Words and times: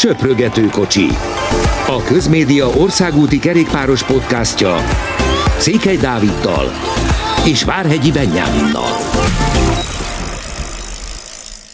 Söprögető 0.00 0.66
kocsi. 0.66 1.06
A 1.86 2.02
Közmédia 2.06 2.66
országúti 2.66 3.38
kerékpáros 3.38 4.04
podcastja 4.04 4.76
Székely 5.58 5.96
Dáviddal 5.96 6.70
és 7.46 7.64
Várhegyi 7.64 8.12
Benyáminnal. 8.12 8.92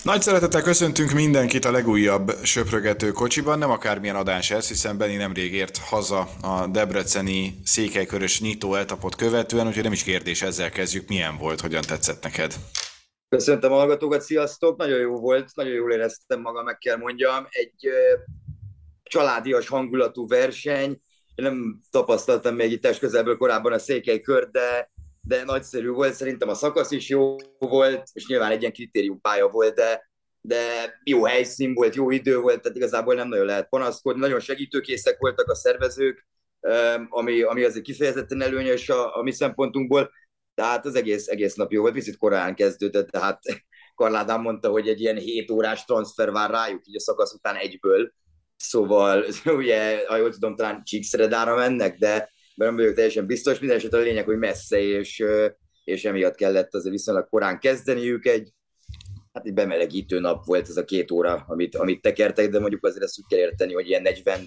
Nagy 0.03 0.23
szeretettel 0.23 0.62
köszöntünk 0.62 1.11
mindenkit 1.11 1.65
a 1.65 1.71
legújabb 1.71 2.37
söprögető 2.43 3.11
kocsiban, 3.11 3.58
nem 3.58 3.71
akármilyen 3.71 4.17
adás 4.17 4.51
ez, 4.51 4.69
hiszen 4.69 4.99
Benni 4.99 5.17
nemrég 5.17 5.54
ért 5.54 5.77
haza 5.77 6.29
a 6.40 6.67
Debreceni 6.67 7.58
székelykörös 7.65 8.40
nyitó 8.40 8.74
etapot 8.74 9.17
követően, 9.17 9.67
úgyhogy 9.67 9.83
nem 9.83 9.93
is 9.93 10.03
kérdés, 10.03 10.43
ezzel 10.43 10.71
kezdjük. 10.71 11.08
Milyen 11.08 11.37
volt, 11.38 11.61
hogyan 11.61 11.83
tetszett 11.87 12.22
neked? 12.22 12.54
Köszöntöm 13.37 13.72
a 13.72 13.76
hallgatókat, 13.76 14.21
sziasztok! 14.21 14.76
Nagyon 14.76 14.98
jó 14.98 15.16
volt, 15.16 15.50
nagyon 15.54 15.72
jól 15.72 15.92
éreztem 15.92 16.41
magam, 16.41 16.64
meg 16.64 16.78
kell 16.78 16.96
mondjam. 16.96 17.46
Egy 17.50 17.86
ö, 17.86 18.14
családias 19.02 19.68
hangulatú 19.68 20.27
verseny. 20.27 20.90
Én 21.34 21.44
nem 21.44 21.80
tapasztaltam 21.91 22.54
még 22.54 22.72
itt 22.72 22.82
test 22.82 22.98
közelből 22.98 23.36
korábban 23.36 23.72
a 23.72 23.78
székely 23.78 24.20
kör, 24.20 24.50
de, 24.50 24.91
de 25.20 25.44
nagyszerű 25.44 25.88
volt. 25.88 26.14
Szerintem 26.14 26.48
a 26.48 26.54
szakasz 26.54 26.91
is 26.91 27.08
jó 27.08 27.36
volt, 27.58 28.08
és 28.12 28.27
nyilván 28.27 28.50
egy 28.50 28.60
ilyen 28.60 28.72
kritériumpálya 28.72 29.48
volt, 29.48 29.74
de, 29.74 30.10
de 30.41 30.60
jó 31.05 31.24
helyszín 31.24 31.74
volt, 31.74 31.94
jó 31.94 32.10
idő 32.10 32.38
volt, 32.38 32.62
tehát 32.62 32.77
igazából 32.77 33.14
nem 33.14 33.28
nagyon 33.28 33.46
lehet 33.46 33.68
panaszkodni. 33.68 34.20
Nagyon 34.20 34.41
segítőkészek 34.41 35.18
voltak 35.18 35.48
a 35.48 35.55
szervezők, 35.55 36.27
ami, 37.08 37.42
ami 37.42 37.62
azért 37.64 37.84
kifejezetten 37.84 38.42
előnyös 38.42 38.88
a, 38.88 39.16
a 39.16 39.22
mi 39.22 39.32
szempontunkból 39.32 40.10
tehát 40.56 40.87
az 40.87 40.95
egész, 40.95 41.27
egész 41.27 41.55
nap 41.55 41.73
jó 41.73 41.80
volt, 41.80 41.92
picit 41.92 42.16
korán 42.16 42.55
kezdődött, 42.55 43.10
tehát 43.10 43.41
Karládán 43.95 44.41
mondta, 44.41 44.69
hogy 44.69 44.88
egy 44.88 45.01
ilyen 45.01 45.16
7 45.16 45.51
órás 45.51 45.84
transfer 45.84 46.30
vár 46.30 46.51
rájuk, 46.51 46.87
így 46.87 46.97
a 46.97 47.01
szakasz 47.01 47.34
után 47.34 47.55
egyből, 47.56 48.12
szóval 48.56 49.24
ugye, 49.45 50.06
ha 50.06 50.16
jól 50.16 50.30
tudom, 50.30 50.56
talán 50.56 50.83
Csíkszeredára 50.84 51.56
mennek, 51.56 51.98
de 51.98 52.30
nem 52.55 52.77
vagyok 52.77 52.95
teljesen 52.95 53.27
biztos, 53.27 53.58
minden 53.58 53.77
esetre 53.77 53.98
a 53.98 54.03
lényeg, 54.03 54.25
hogy 54.25 54.39
messze, 54.39 54.78
és, 54.80 55.25
és 55.84 56.05
emiatt 56.05 56.34
kellett 56.34 56.75
azért 56.75 56.95
viszonylag 56.95 57.28
korán 57.28 57.58
kezdeniük, 57.58 58.27
egy, 58.27 58.52
hát 59.33 59.47
egy 59.47 59.55
bemelegítő 59.55 60.19
nap 60.20 60.45
volt 60.45 60.69
ez 60.69 60.77
a 60.77 60.84
két 60.84 61.11
óra, 61.11 61.45
amit, 61.48 61.77
amit 61.77 62.00
tekertek, 62.00 62.50
de 62.50 62.61
mondjuk 62.61 62.84
azért 62.84 63.05
ezt 63.05 63.19
úgy 63.19 63.27
kell 63.28 63.39
érteni, 63.39 63.73
hogy 63.73 63.89
ilyen 63.89 64.02
40 64.02 64.47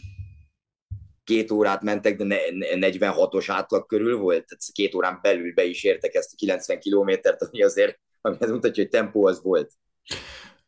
két 1.29 1.51
órát 1.51 1.81
mentek, 1.81 2.17
de 2.17 2.39
46-os 2.49 3.45
átlag 3.47 3.85
körül 3.85 4.17
volt, 4.17 4.45
tehát 4.45 4.63
két 4.73 4.95
órán 4.95 5.19
belül 5.21 5.53
be 5.53 5.63
is 5.63 5.83
értek 5.83 6.13
ezt 6.13 6.33
a 6.33 6.35
90 6.37 6.79
kilométert, 6.79 7.41
ami 7.41 7.63
azért, 7.63 7.99
ami 8.21 8.37
az 8.39 8.49
mutatja, 8.49 8.83
hogy 8.83 8.91
tempó 8.91 9.25
az 9.25 9.43
volt. 9.43 9.71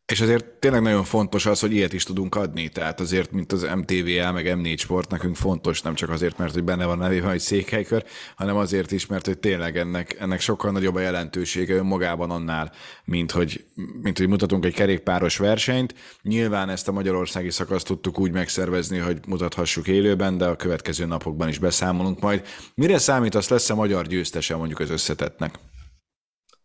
És 0.06 0.20
azért 0.20 0.44
tényleg 0.44 0.82
nagyon 0.82 1.04
fontos 1.04 1.46
az, 1.46 1.60
hogy 1.60 1.72
ilyet 1.72 1.92
is 1.92 2.04
tudunk 2.04 2.34
adni, 2.34 2.68
tehát 2.68 3.00
azért, 3.00 3.30
mint 3.32 3.52
az 3.52 3.66
MTVL, 3.74 4.30
meg 4.32 4.46
M4 4.48 4.78
Sport, 4.78 5.10
nekünk 5.10 5.36
fontos, 5.36 5.82
nem 5.82 5.94
csak 5.94 6.10
azért, 6.10 6.38
mert 6.38 6.52
hogy 6.52 6.64
benne 6.64 6.84
van 6.84 6.98
nevében, 6.98 7.30
hogy 7.30 7.40
székelykör, 7.40 8.04
hanem 8.36 8.56
azért 8.56 8.90
is, 8.92 9.06
mert 9.06 9.26
hogy 9.26 9.38
tényleg 9.38 9.76
ennek, 9.76 10.16
ennek 10.20 10.40
sokkal 10.40 10.70
nagyobb 10.70 10.94
a 10.94 11.00
jelentősége 11.00 11.74
önmagában 11.74 12.30
annál, 12.30 12.72
mint 13.04 13.30
hogy, 13.30 13.64
mint 14.02 14.18
hogy 14.18 14.28
mutatunk 14.28 14.64
egy 14.64 14.74
kerékpáros 14.74 15.36
versenyt. 15.36 15.94
Nyilván 16.22 16.68
ezt 16.68 16.88
a 16.88 16.92
magyarországi 16.92 17.50
szakaszt 17.50 17.86
tudtuk 17.86 18.18
úgy 18.18 18.32
megszervezni, 18.32 18.98
hogy 18.98 19.18
mutathassuk 19.26 19.88
élőben, 19.88 20.38
de 20.38 20.44
a 20.44 20.56
következő 20.56 21.06
napokban 21.06 21.48
is 21.48 21.58
beszámolunk 21.58 22.20
majd. 22.20 22.46
Mire 22.74 22.98
számít, 22.98 23.34
az 23.34 23.48
lesz 23.48 23.70
a 23.70 23.74
magyar 23.74 24.06
győztese 24.06 24.56
mondjuk 24.56 24.80
az 24.80 24.90
összetetnek? 24.90 25.58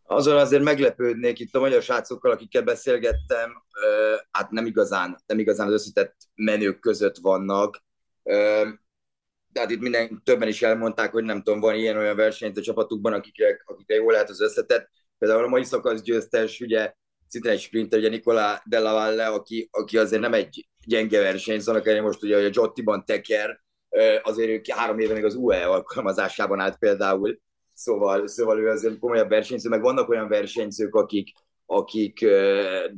Azon 0.08 0.38
azért 0.38 0.64
meglepődnék 0.64 1.40
itt 1.40 1.56
a 1.56 1.60
magyar 1.60 1.82
srácokkal, 1.82 2.32
akikkel 2.32 2.62
beszélgettem, 2.62 3.52
hát 4.32 4.52
nem 4.52 4.66
igazán, 4.66 5.18
nem 5.26 5.40
igazán 5.40 5.68
az 5.68 5.74
összetett 5.74 6.16
menők 6.36 6.80
között 6.80 7.18
vannak. 7.18 7.84
Tehát 9.54 9.70
itt 9.70 9.80
minden, 9.80 10.22
többen 10.24 10.48
is 10.48 10.62
elmondták, 10.62 11.12
hogy 11.12 11.24
nem 11.24 11.42
tudom, 11.44 11.60
van 11.60 11.76
ilyen-olyan 11.76 12.16
versenyt 12.16 12.58
a 12.58 12.62
csapatukban, 12.62 13.14
akikre, 13.14 13.62
akikre 13.66 13.96
jól 13.96 14.12
lehet 14.12 14.30
az 14.30 14.42
összetett. 14.42 14.90
Például 15.18 15.44
a 15.44 15.48
mai 15.48 15.64
szakasz 15.64 16.02
győztes, 16.02 16.60
ugye 16.60 16.94
szintén 17.28 17.52
egy 17.52 17.60
sprinter, 17.60 18.00
ugye 18.00 18.10
Nikola 18.10 18.62
Della 18.66 18.94
Valle, 18.94 19.28
aki, 19.28 19.70
aki 19.72 19.98
azért 19.98 20.22
nem 20.22 20.34
egy 20.34 20.68
gyenge 20.86 21.20
verseny, 21.20 21.60
szóval 21.60 22.02
most 22.02 22.24
ugye 22.24 22.38
a 22.38 22.50
Jottiban 22.54 23.06
teker, 23.06 23.62
azért 24.22 24.50
ő 24.50 24.62
három 24.74 25.00
éve 25.00 25.14
még 25.14 25.26
az 25.26 25.36
UE 25.36 25.66
alkalmazásában 25.66 26.60
állt 26.60 26.78
például, 26.78 27.40
Szóval, 27.78 28.28
szóval 28.28 28.60
ő 28.60 28.70
azért 28.70 29.00
komolyabb 29.00 29.30
versenyző, 29.30 29.70
meg 29.70 29.82
vannak 29.82 30.10
olyan 30.10 30.28
versenyzők, 30.28 30.96
akik, 30.96 31.32
akik 31.66 32.26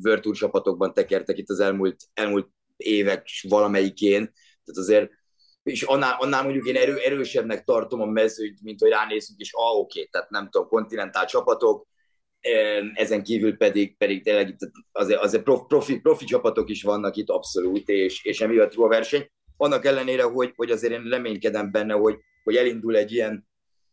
uh, 0.03 0.31
csapatokban 0.31 0.93
tekertek 0.93 1.37
itt 1.37 1.49
az 1.49 1.59
elmúlt, 1.59 1.95
elmúlt 2.13 2.49
évek 2.77 3.27
valamelyikén, 3.41 4.23
tehát 4.63 4.79
azért 4.79 5.09
és 5.63 5.83
annál, 5.83 6.15
annál 6.19 6.43
mondjuk 6.43 6.67
én 6.67 6.75
erő, 6.75 6.97
erősebbnek 6.97 7.63
tartom 7.63 8.01
a 8.01 8.05
mezőt, 8.05 8.61
mint 8.61 8.79
hogy 8.79 8.89
ránézünk, 8.89 9.39
és 9.39 9.53
ah, 9.53 9.77
oké, 9.77 9.99
okay, 9.99 10.09
tehát 10.11 10.29
nem 10.29 10.49
tudom, 10.49 10.67
kontinentál 10.67 11.25
csapatok, 11.25 11.87
ezen 12.93 13.23
kívül 13.23 13.57
pedig, 13.57 13.97
pedig 13.97 14.23
tényleg 14.23 14.55
azért, 14.91 15.19
azért 15.19 15.43
profi, 15.43 15.99
profi 15.99 16.25
csapatok 16.25 16.69
is 16.69 16.83
vannak 16.83 17.15
itt 17.15 17.29
abszolút, 17.29 17.89
és, 17.89 18.23
és 18.23 18.41
emiatt 18.41 18.73
jó 18.73 18.83
a 18.83 18.87
verseny. 18.87 19.29
Annak 19.57 19.85
ellenére, 19.85 20.23
hogy, 20.23 20.51
hogy 20.55 20.71
azért 20.71 20.93
én 20.93 21.09
reménykedem 21.09 21.71
benne, 21.71 21.93
hogy, 21.93 22.17
hogy 22.43 22.55
elindul 22.55 22.95
egy 22.95 23.11
ilyen 23.11 23.48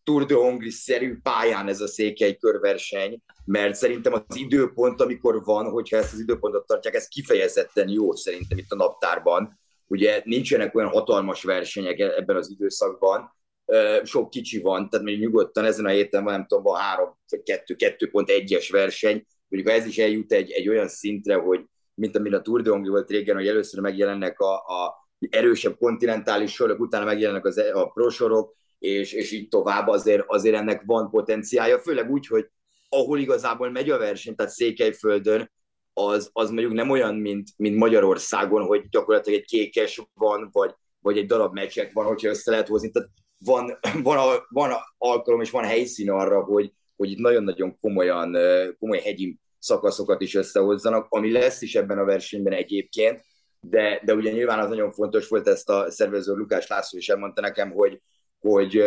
Tour 0.06 0.26
de 0.26 0.34
Hongri-szerű 0.34 1.18
pályán 1.22 1.68
ez 1.68 1.80
a 1.80 1.86
székely 1.86 2.36
körverseny, 2.36 3.18
mert 3.44 3.74
szerintem 3.74 4.12
az 4.12 4.36
időpont, 4.36 5.00
amikor 5.00 5.44
van, 5.44 5.70
hogyha 5.70 5.96
ezt 5.96 6.12
az 6.12 6.20
időpontot 6.20 6.66
tartják, 6.66 6.94
ez 6.94 7.08
kifejezetten 7.08 7.88
jó 7.88 8.14
szerintem 8.14 8.58
itt 8.58 8.70
a 8.70 8.76
naptárban. 8.76 9.60
Ugye 9.86 10.20
nincsenek 10.24 10.74
olyan 10.74 10.90
hatalmas 10.90 11.42
versenyek 11.42 11.98
e- 11.98 12.14
ebben 12.16 12.36
az 12.36 12.50
időszakban, 12.50 13.34
sok 14.02 14.30
kicsi 14.30 14.60
van, 14.60 14.88
tehát 14.88 15.06
még 15.06 15.18
nyugodtan 15.18 15.64
ezen 15.64 15.84
a 15.84 15.88
héten 15.88 16.24
van, 16.24 16.32
nem 16.32 16.46
tudom, 16.46 16.64
van 16.64 16.80
három, 16.80 17.18
vagy 17.28 17.42
kettő, 17.42 17.74
kettő 17.74 18.10
pont 18.10 18.30
egyes 18.30 18.70
verseny, 18.70 19.26
mondjuk 19.48 19.74
ez 19.74 19.86
is 19.86 19.98
eljut 19.98 20.32
egy, 20.32 20.50
egy 20.50 20.68
olyan 20.68 20.88
szintre, 20.88 21.34
hogy 21.34 21.64
mint 21.94 22.16
amire 22.16 22.36
a 22.36 22.42
Tour 22.42 22.62
de 22.62 22.70
Hongri 22.70 22.90
volt 22.90 23.10
régen, 23.10 23.36
hogy 23.36 23.48
először 23.48 23.80
megjelennek 23.80 24.40
a, 24.40 24.54
a 24.54 25.08
erősebb 25.30 25.76
kontinentális 25.78 26.52
sorok, 26.52 26.80
utána 26.80 27.04
megjelennek 27.04 27.44
az, 27.44 27.58
e- 27.58 27.74
a 27.74 27.86
prosorok, 27.86 28.56
és, 28.78 29.12
és 29.12 29.32
így 29.32 29.48
tovább 29.48 29.86
azért, 29.86 30.24
azért 30.26 30.56
ennek 30.56 30.82
van 30.86 31.10
potenciálja, 31.10 31.78
főleg 31.78 32.10
úgy, 32.10 32.26
hogy 32.26 32.48
ahol 32.88 33.18
igazából 33.18 33.70
megy 33.70 33.90
a 33.90 33.98
verseny, 33.98 34.34
tehát 34.34 34.52
Székelyföldön, 34.52 35.50
az, 35.92 36.30
az 36.32 36.50
mondjuk 36.50 36.72
nem 36.72 36.90
olyan, 36.90 37.14
mint, 37.14 37.48
mint 37.56 37.76
Magyarországon, 37.76 38.62
hogy 38.66 38.88
gyakorlatilag 38.88 39.38
egy 39.38 39.46
kékes 39.46 40.02
van, 40.14 40.48
vagy, 40.52 40.74
vagy 41.00 41.18
egy 41.18 41.26
darab 41.26 41.54
meccsek 41.54 41.92
van, 41.92 42.06
hogyha 42.06 42.28
össze 42.28 42.50
lehet 42.50 42.68
hozni. 42.68 42.90
Tehát 42.90 43.08
van, 43.38 43.78
van, 44.02 44.18
a, 44.18 44.46
van 44.48 44.72
alkalom 44.98 45.40
és 45.40 45.50
van 45.50 45.64
helyszín 45.64 46.10
arra, 46.10 46.42
hogy, 46.42 46.72
hogy 46.96 47.10
itt 47.10 47.18
nagyon-nagyon 47.18 47.76
komolyan, 47.80 48.36
komoly 48.78 48.98
hegyi 48.98 49.38
szakaszokat 49.58 50.20
is 50.20 50.34
összehozzanak, 50.34 51.06
ami 51.08 51.32
lesz 51.32 51.62
is 51.62 51.74
ebben 51.74 51.98
a 51.98 52.04
versenyben 52.04 52.52
egyébként, 52.52 53.24
de, 53.60 54.02
de 54.04 54.14
ugye 54.14 54.30
nyilván 54.30 54.58
az 54.58 54.68
nagyon 54.68 54.92
fontos 54.92 55.28
volt, 55.28 55.48
ezt 55.48 55.68
a 55.68 55.90
szervező 55.90 56.34
Lukás 56.34 56.66
László 56.66 56.98
is 56.98 57.08
elmondta 57.08 57.40
nekem, 57.40 57.70
hogy, 57.70 58.00
hogy, 58.46 58.82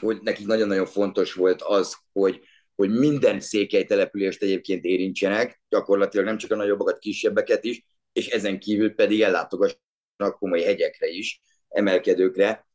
hogy 0.00 0.18
nekik 0.22 0.46
nagyon-nagyon 0.46 0.86
fontos 0.86 1.34
volt 1.34 1.62
az, 1.62 1.96
hogy, 2.12 2.40
hogy 2.74 2.90
minden 2.90 3.40
székely 3.40 3.84
települést 3.84 4.42
egyébként 4.42 4.84
érintsenek, 4.84 5.62
gyakorlatilag 5.68 6.26
nem 6.26 6.36
csak 6.36 6.50
a 6.50 6.56
nagyobbakat, 6.56 6.98
kisebbeket 6.98 7.64
is, 7.64 7.84
és 8.12 8.28
ezen 8.28 8.58
kívül 8.58 8.94
pedig 8.94 9.20
ellátogassanak 9.20 10.38
komoly 10.38 10.60
hegyekre 10.60 11.06
is, 11.06 11.42
emelkedőkre. 11.68 12.66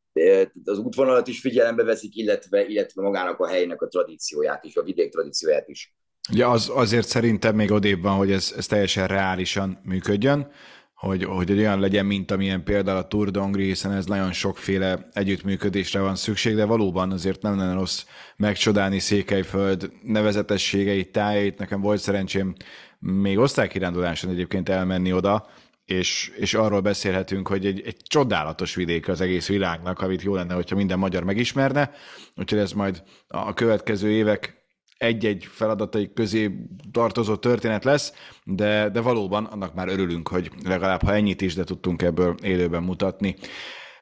Az 0.63 0.77
útvonalat 0.77 1.27
is 1.27 1.39
figyelembe 1.39 1.83
veszik, 1.83 2.15
illetve, 2.15 2.65
illetve 2.65 3.01
magának 3.01 3.39
a 3.39 3.47
helynek 3.47 3.81
a 3.81 3.87
tradícióját 3.87 4.63
is, 4.65 4.75
a 4.75 4.83
vidék 4.83 5.11
tradícióját 5.11 5.67
is. 5.67 5.95
Ja, 6.31 6.49
az, 6.49 6.71
azért 6.73 7.07
szerintem 7.07 7.55
még 7.55 7.71
odébb 7.71 8.01
van, 8.01 8.15
hogy 8.15 8.31
ez, 8.31 8.53
ez 8.57 8.65
teljesen 8.65 9.07
reálisan 9.07 9.79
működjön 9.83 10.51
hogy, 10.97 11.23
hogy 11.23 11.51
olyan 11.51 11.79
legyen, 11.79 12.05
mint 12.05 12.31
amilyen 12.31 12.63
például 12.63 12.97
a 12.97 13.07
Tour 13.07 13.31
de 13.31 13.39
Hongrie, 13.39 13.65
hiszen 13.65 13.91
ez 13.91 14.05
nagyon 14.05 14.31
sokféle 14.31 15.09
együttműködésre 15.13 15.99
van 15.99 16.15
szükség, 16.15 16.55
de 16.55 16.65
valóban 16.65 17.11
azért 17.11 17.41
nem 17.41 17.57
lenne 17.57 17.73
rossz 17.73 18.05
megcsodálni 18.35 18.99
Székelyföld 18.99 19.91
nevezetességeit, 20.03 21.11
tájait. 21.11 21.57
Nekem 21.57 21.81
volt 21.81 21.99
szerencsém 21.99 22.55
még 22.99 23.37
osztálykiránduláson 23.37 24.29
egyébként 24.29 24.69
elmenni 24.69 25.13
oda, 25.13 25.47
és, 25.85 26.31
és 26.37 26.53
arról 26.53 26.81
beszélhetünk, 26.81 27.47
hogy 27.47 27.65
egy, 27.65 27.81
egy 27.85 27.97
csodálatos 28.03 28.75
vidék 28.75 29.07
az 29.07 29.21
egész 29.21 29.47
világnak, 29.47 29.99
amit 29.99 30.21
jó 30.21 30.35
lenne, 30.35 30.53
hogyha 30.53 30.75
minden 30.75 30.99
magyar 30.99 31.23
megismerne, 31.23 31.91
úgyhogy 32.35 32.59
ez 32.59 32.71
majd 32.71 33.03
a 33.27 33.53
következő 33.53 34.09
évek 34.09 34.56
egy-egy 34.97 35.47
feladatai 35.49 36.13
közé 36.13 36.51
tartozó 36.91 37.35
történet 37.35 37.83
lesz, 37.83 38.13
de, 38.43 38.89
de 38.89 39.01
valóban 39.01 39.45
annak 39.45 39.73
már 39.73 39.87
örülünk, 39.87 40.27
hogy 40.27 40.51
legalább 40.63 41.01
ha 41.01 41.13
ennyit 41.13 41.41
is, 41.41 41.55
de 41.55 41.63
tudtunk 41.63 42.01
ebből 42.01 42.35
élőben 42.43 42.83
mutatni. 42.83 43.35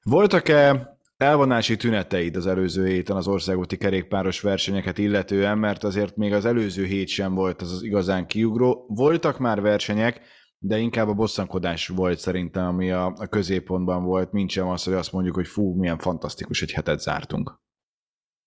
Voltak-e 0.04 0.94
elvonási 1.18 1.76
tüneteid 1.76 2.36
az 2.36 2.48
előző 2.48 2.88
héten 2.88 3.16
az 3.16 3.28
országúti 3.28 3.78
kerékpáros 3.78 4.42
versenyeket 4.42 4.98
illetően, 4.98 5.58
mert 5.58 5.84
azért 5.84 6.16
még 6.16 6.34
az 6.34 6.46
előző 6.46 6.86
hét 6.86 7.08
sem 7.08 7.34
volt 7.34 7.62
az, 7.62 7.72
az 7.72 7.84
igazán 7.84 8.28
kiugró. 8.28 8.86
Voltak 8.88 9.40
már 9.40 9.62
versenyek, 9.62 10.22
de 10.58 10.78
inkább 10.78 11.08
a 11.08 11.14
bosszankodás 11.14 11.88
volt 11.88 12.20
szerintem, 12.20 12.66
ami 12.66 12.92
a, 12.92 13.06
a 13.06 13.28
középpontban 13.28 14.04
volt, 14.04 14.32
mint 14.32 14.50
sem 14.50 14.68
az, 14.68 14.84
hogy 14.84 14.94
azt 14.94 15.12
mondjuk, 15.12 15.36
hogy 15.36 15.48
fú, 15.48 15.74
milyen 15.74 15.98
fantasztikus, 15.98 16.62
egy 16.62 16.72
hetet 16.72 17.00
zártunk. 17.00 17.64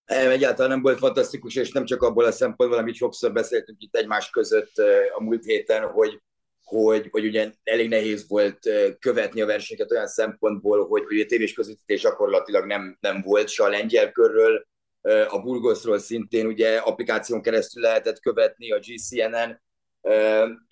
Egyáltalán 0.09 0.71
nem 0.71 0.83
volt 0.83 0.99
fantasztikus, 0.99 1.55
és 1.55 1.73
nem 1.73 1.85
csak 1.85 2.03
abból 2.03 2.25
a 2.25 2.33
szempontból, 2.33 2.79
amit 2.79 2.95
sokszor 2.95 3.33
beszéltünk 3.33 3.83
itt 3.83 3.97
egymás 3.97 4.31
között 4.31 4.73
a 5.15 5.23
múlt 5.23 5.45
héten, 5.45 5.87
hogy, 5.87 6.23
hogy, 6.65 7.09
hogy 7.11 7.25
ugye 7.25 7.53
elég 7.65 7.89
nehéz 7.89 8.29
volt 8.29 8.59
követni 8.99 9.41
a 9.41 9.47
versenyeket 9.47 9.91
olyan 9.91 10.07
szempontból, 10.07 10.87
hogy 10.87 11.05
ugye 11.09 11.25
tévés 11.25 11.53
közvetítés 11.53 12.01
gyakorlatilag 12.01 12.67
nem, 12.67 12.97
nem 13.01 13.23
volt 13.23 13.49
se 13.49 13.65
a 13.65 13.69
lengyel 13.69 14.13
körről, 14.13 14.67
a 15.29 15.41
Burgosról 15.43 15.99
szintén 15.99 16.47
ugye 16.47 16.77
applikáción 16.77 17.43
keresztül 17.43 17.83
lehetett 17.83 18.21
követni 18.21 18.73
a 18.73 18.79
GCN-en, 18.79 19.63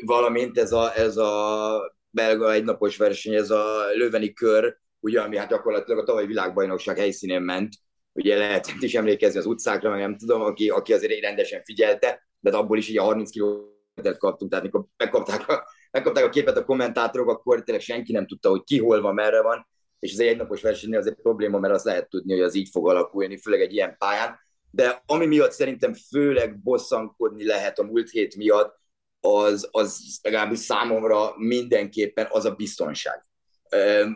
valamint 0.04 0.58
ez 0.58 0.72
a, 0.72 0.96
ez 0.96 1.16
a 1.16 1.96
belga 2.10 2.52
egynapos 2.52 2.96
verseny, 2.96 3.34
ez 3.34 3.50
a 3.50 3.90
löveni 3.94 4.32
kör, 4.32 4.76
ugye, 5.00 5.20
ami 5.20 5.36
hát 5.36 5.48
gyakorlatilag 5.48 6.00
a 6.00 6.04
tavalyi 6.04 6.26
világbajnokság 6.26 6.96
helyszínén 6.96 7.42
ment, 7.42 7.74
ugye 8.16 8.36
lehetett 8.36 8.82
is 8.82 8.94
emlékezni 8.94 9.38
az 9.38 9.46
utcákra, 9.46 9.90
meg 9.90 10.00
nem 10.00 10.16
tudom, 10.16 10.42
aki, 10.42 10.68
aki 10.68 10.92
azért 10.92 11.20
rendesen 11.20 11.62
figyelte, 11.62 12.28
de 12.40 12.56
abból 12.56 12.78
is 12.78 12.88
így 12.88 12.98
a 12.98 13.02
30 13.02 13.30
kilométert 13.30 14.18
kaptunk, 14.18 14.50
tehát 14.50 14.64
mikor 14.64 14.84
megkapták 14.96 15.48
a, 15.48 15.68
megkapták 15.90 16.24
a 16.24 16.28
képet 16.28 16.56
a 16.56 16.64
kommentátorok, 16.64 17.28
akkor 17.28 17.62
tényleg 17.62 17.84
senki 17.84 18.12
nem 18.12 18.26
tudta, 18.26 18.48
hogy 18.48 18.62
ki 18.62 18.78
hol 18.78 19.00
van, 19.00 19.14
merre 19.14 19.42
van, 19.42 19.66
és 19.98 20.16
egy 20.16 20.26
egynapos 20.26 20.62
versenynél 20.62 20.98
az 20.98 21.06
egy 21.06 21.14
probléma, 21.22 21.58
mert 21.58 21.74
azt 21.74 21.84
lehet 21.84 22.08
tudni, 22.08 22.32
hogy 22.32 22.42
az 22.42 22.54
így 22.54 22.68
fog 22.72 22.88
alakulni, 22.88 23.38
főleg 23.38 23.60
egy 23.60 23.72
ilyen 23.72 23.96
pályán. 23.98 24.38
De 24.70 25.02
ami 25.06 25.26
miatt 25.26 25.52
szerintem 25.52 25.94
főleg 25.94 26.62
bosszankodni 26.62 27.46
lehet 27.46 27.78
a 27.78 27.82
múlt 27.82 28.10
hét 28.10 28.36
miatt, 28.36 28.78
az, 29.20 29.68
az 29.70 30.18
legalábbis 30.22 30.58
számomra 30.58 31.32
mindenképpen 31.36 32.26
az 32.30 32.44
a 32.44 32.54
biztonság. 32.54 33.24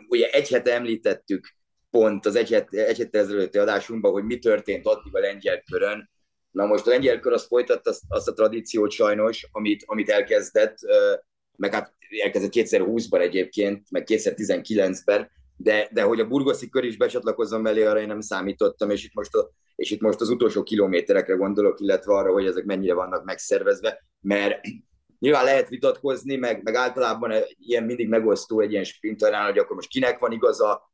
Ugye 0.07 0.29
egy 0.29 0.49
hete 0.49 0.73
említettük 0.73 1.55
pont 1.91 2.25
az 2.25 2.35
egy, 2.35 2.49
het, 2.49 2.73
egy 2.73 2.97
hete 2.97 3.19
ezelőtti 3.19 3.57
adásunkban, 3.57 4.11
hogy 4.11 4.23
mi 4.23 4.39
történt 4.39 4.85
addig 4.85 5.15
a 5.15 5.19
lengyel 5.19 5.61
körön. 5.61 6.09
Na 6.51 6.65
most 6.65 6.87
a 6.87 6.89
lengyel 6.89 7.19
kör 7.19 7.33
azt 7.33 7.47
folytatta 7.47 7.89
azt, 7.89 8.01
azt 8.07 8.27
a 8.27 8.33
tradíciót 8.33 8.91
sajnos, 8.91 9.47
amit, 9.51 9.83
amit 9.85 10.09
elkezdett, 10.09 10.77
meg 11.57 11.73
hát 11.73 11.93
elkezdett 12.23 12.51
2020-ban 12.53 13.21
egyébként, 13.21 13.91
meg 13.91 14.03
2019-ben, 14.07 15.31
de, 15.55 15.89
de 15.91 16.01
hogy 16.01 16.19
a 16.19 16.27
burgoszi 16.27 16.69
kör 16.69 16.83
is 16.83 16.97
becsatlakozzon 16.97 17.61
mellé, 17.61 17.83
arra 17.83 17.99
én 17.99 18.07
nem 18.07 18.21
számítottam, 18.21 18.89
és 18.89 19.03
itt, 19.03 19.13
most 19.13 19.35
a, 19.35 19.51
és 19.75 19.91
itt 19.91 20.01
most 20.01 20.21
az 20.21 20.29
utolsó 20.29 20.63
kilométerekre 20.63 21.35
gondolok, 21.35 21.79
illetve 21.79 22.13
arra, 22.13 22.31
hogy 22.31 22.45
ezek 22.45 22.63
mennyire 22.63 22.93
vannak 22.93 23.23
megszervezve, 23.23 24.05
mert 24.21 24.59
nyilván 25.19 25.43
lehet 25.43 25.69
vitatkozni, 25.69 26.35
meg, 26.35 26.63
meg 26.63 26.75
általában 26.75 27.33
ilyen 27.57 27.83
mindig 27.83 28.07
megosztó 28.07 28.59
egy 28.59 28.71
ilyen 28.71 28.83
sprinterán, 28.83 29.45
hogy 29.45 29.57
akkor 29.57 29.75
most 29.75 29.89
kinek 29.89 30.19
van 30.19 30.31
igaza, 30.31 30.90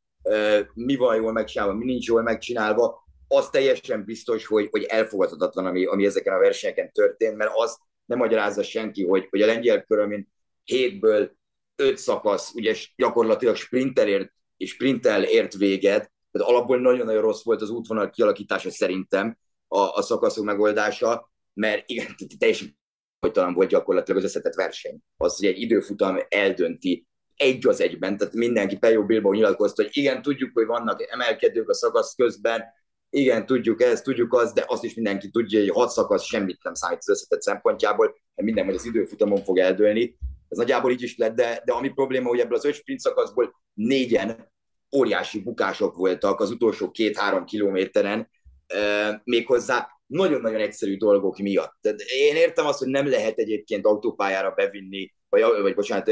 mi 0.74 0.96
van 0.96 1.16
jól 1.16 1.32
megcsinálva, 1.32 1.74
mi 1.74 1.86
nincs 1.86 2.08
jól 2.08 2.22
megcsinálva, 2.22 3.06
az 3.28 3.50
teljesen 3.50 4.04
biztos, 4.04 4.46
hogy, 4.46 4.68
hogy 4.72 4.84
elfogadhatatlan, 4.84 5.66
ami, 5.66 5.86
ami 5.86 6.06
ezeken 6.06 6.34
a 6.34 6.40
versenyeken 6.40 6.92
történt, 6.92 7.36
mert 7.36 7.52
azt 7.54 7.80
nem 8.06 8.18
magyarázza 8.18 8.64
senki, 8.64 9.06
hogy, 9.06 9.28
hogy 9.30 9.42
a 9.42 9.46
lengyel 9.46 9.84
körömén 9.84 10.34
hétből 10.64 11.36
öt 11.76 11.98
szakasz, 11.98 12.54
ugye 12.54 12.76
gyakorlatilag 12.96 13.56
sprinter 13.56 14.08
ért, 14.08 14.32
és 14.58 14.70
sprintel 14.70 15.24
ért 15.24 15.54
véget, 15.54 16.12
tehát 16.32 16.50
alapból 16.50 16.80
nagyon-nagyon 16.80 17.22
rossz 17.22 17.44
volt 17.44 17.62
az 17.62 17.70
útvonal 17.70 18.10
kialakítása 18.10 18.70
szerintem, 18.70 19.38
a, 19.68 19.80
a 19.80 20.02
szakaszok 20.02 20.46
megoldása, 20.46 21.32
mert 21.54 21.90
igen, 21.90 22.16
teljesen 22.40 22.78
talán 23.20 23.54
volt 23.54 23.70
gyakorlatilag 23.70 24.20
az 24.20 24.26
összetett 24.26 24.54
verseny. 24.54 25.00
Az, 25.18 25.38
hogy 25.38 25.46
egy 25.46 25.62
időfutam 25.62 26.18
eldönti 26.28 27.08
egy 27.38 27.68
az 27.68 27.82
egyben, 27.82 28.18
tehát 28.18 28.34
mindenki 28.34 28.78
Pejo 28.78 29.06
Bilbao 29.06 29.34
nyilatkozta, 29.34 29.84
hogy 29.84 29.92
igen, 29.98 30.22
tudjuk, 30.22 30.52
hogy 30.54 30.66
vannak 30.66 31.12
emelkedők 31.12 31.70
a 31.70 31.74
szakasz 31.74 32.16
közben, 32.16 32.64
igen, 33.10 33.46
tudjuk 33.46 33.82
ezt, 33.82 34.04
tudjuk 34.04 34.34
azt, 34.34 34.54
de 34.54 34.64
azt 34.68 34.84
is 34.84 34.94
mindenki 34.94 35.30
tudja, 35.30 35.60
hogy 35.60 35.70
hat 35.70 35.90
szakasz 35.90 36.24
semmit 36.24 36.64
nem 36.64 36.74
számít 36.74 36.98
az 36.98 37.10
összetett 37.10 37.42
szempontjából, 37.42 38.16
minden 38.36 38.66
hogy 38.66 38.76
az 38.76 38.86
időfutamon 38.86 39.44
fog 39.44 39.58
eldőlni. 39.58 40.18
Ez 40.50 40.58
nagyjából 40.58 40.92
így 40.92 41.02
is 41.02 41.18
lett, 41.18 41.36
de, 41.36 41.62
de 41.66 41.74
ami 41.74 41.90
probléma, 41.90 42.28
hogy 42.28 42.40
ebből 42.40 42.58
az 42.58 42.66
öt 42.66 42.74
sprint 42.74 43.00
szakaszból 43.00 43.54
négyen 43.74 44.52
óriási 44.96 45.42
bukások 45.42 45.96
voltak 45.96 46.40
az 46.40 46.52
utolsó 46.52 46.92
két-három 46.92 47.46
kilométeren, 47.46 48.30
méghozzá 49.24 49.88
nagyon-nagyon 50.06 50.60
egyszerű 50.60 50.98
dolgok 50.98 51.38
miatt. 51.38 51.78
Tehát 51.82 52.00
én 52.00 52.36
értem 52.36 52.66
azt, 52.66 52.80
hogy 52.80 52.88
nem 52.88 53.10
lehet 53.10 53.38
egyébként 53.38 53.86
autópályára 53.86 54.52
bevinni, 54.52 55.14
vagy, 55.30 55.42
vagy 55.62 55.76
bocsánat, 55.76 56.12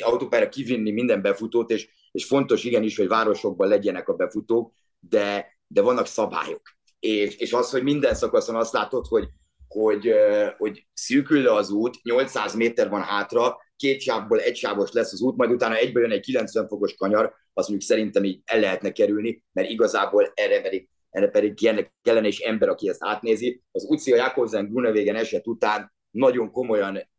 autópályára 0.00 0.48
kivinni 0.48 0.90
minden 0.90 1.22
befutót, 1.22 1.70
és, 1.70 1.88
és 2.12 2.24
fontos 2.24 2.64
igenis, 2.64 2.96
hogy 2.96 3.08
városokban 3.08 3.68
legyenek 3.68 4.08
a 4.08 4.14
befutók, 4.14 4.72
de, 4.98 5.58
de 5.66 5.80
vannak 5.82 6.06
szabályok. 6.06 6.62
És, 6.98 7.36
és 7.36 7.52
az, 7.52 7.70
hogy 7.70 7.82
minden 7.82 8.14
szakaszon 8.14 8.56
azt 8.56 8.72
látod, 8.72 9.06
hogy, 9.06 9.28
hogy, 9.68 10.12
hogy 10.58 10.86
szűkül 10.92 11.42
le 11.42 11.52
az 11.52 11.70
út, 11.70 12.02
800 12.02 12.54
méter 12.54 12.88
van 12.88 13.02
hátra, 13.02 13.56
két 13.76 14.00
sávból 14.00 14.40
egy 14.40 14.56
sávos 14.56 14.92
lesz 14.92 15.12
az 15.12 15.20
út, 15.20 15.36
majd 15.36 15.50
utána 15.50 15.76
egybe 15.76 16.00
jön 16.00 16.10
egy 16.10 16.20
90 16.20 16.68
fokos 16.68 16.94
kanyar, 16.94 17.34
az 17.52 17.68
mondjuk 17.68 17.90
szerintem 17.90 18.24
így 18.24 18.40
el 18.44 18.60
lehetne 18.60 18.92
kerülni, 18.92 19.44
mert 19.52 19.68
igazából 19.68 20.32
erre 20.34 20.60
pedig, 20.60 20.88
erre 21.10 21.28
pedig 21.28 21.54
kellene 22.02 22.26
is 22.26 22.38
ember, 22.38 22.68
aki 22.68 22.88
ezt 22.88 23.04
átnézi. 23.04 23.62
Az 23.72 23.84
Ucia 23.88 24.16
Jakobsen 24.16 24.68
Grunewagen 24.68 25.16
eset 25.16 25.46
után 25.46 25.92
nagyon 26.10 26.50
komolyan 26.50 27.09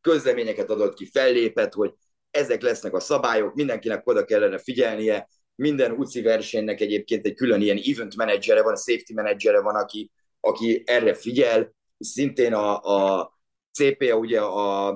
közleményeket 0.00 0.70
adott 0.70 0.94
ki, 0.94 1.06
fellépett, 1.06 1.72
hogy 1.72 1.94
ezek 2.30 2.62
lesznek 2.62 2.94
a 2.94 3.00
szabályok, 3.00 3.54
mindenkinek 3.54 4.06
oda 4.06 4.24
kellene 4.24 4.58
figyelnie, 4.58 5.28
minden 5.54 5.92
UCI 5.92 6.22
versenynek 6.22 6.80
egyébként 6.80 7.26
egy 7.26 7.34
külön 7.34 7.60
ilyen 7.60 7.80
event 7.92 8.16
menedzsere 8.16 8.62
van, 8.62 8.76
safety 8.76 9.12
menedzsere 9.12 9.60
van, 9.60 9.74
aki, 9.74 10.10
aki 10.40 10.82
erre 10.86 11.14
figyel, 11.14 11.74
szintén 11.98 12.54
a, 12.54 12.80
a 12.80 13.32
CPA, 13.72 14.14
ugye 14.14 14.40
a, 14.40 14.88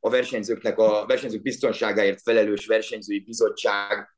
a 0.00 0.10
versenyzőknek 0.10 0.78
a 0.78 1.06
versenyzők 1.06 1.42
biztonságáért 1.42 2.22
felelős 2.22 2.66
versenyzői 2.66 3.20
bizottság 3.20 4.08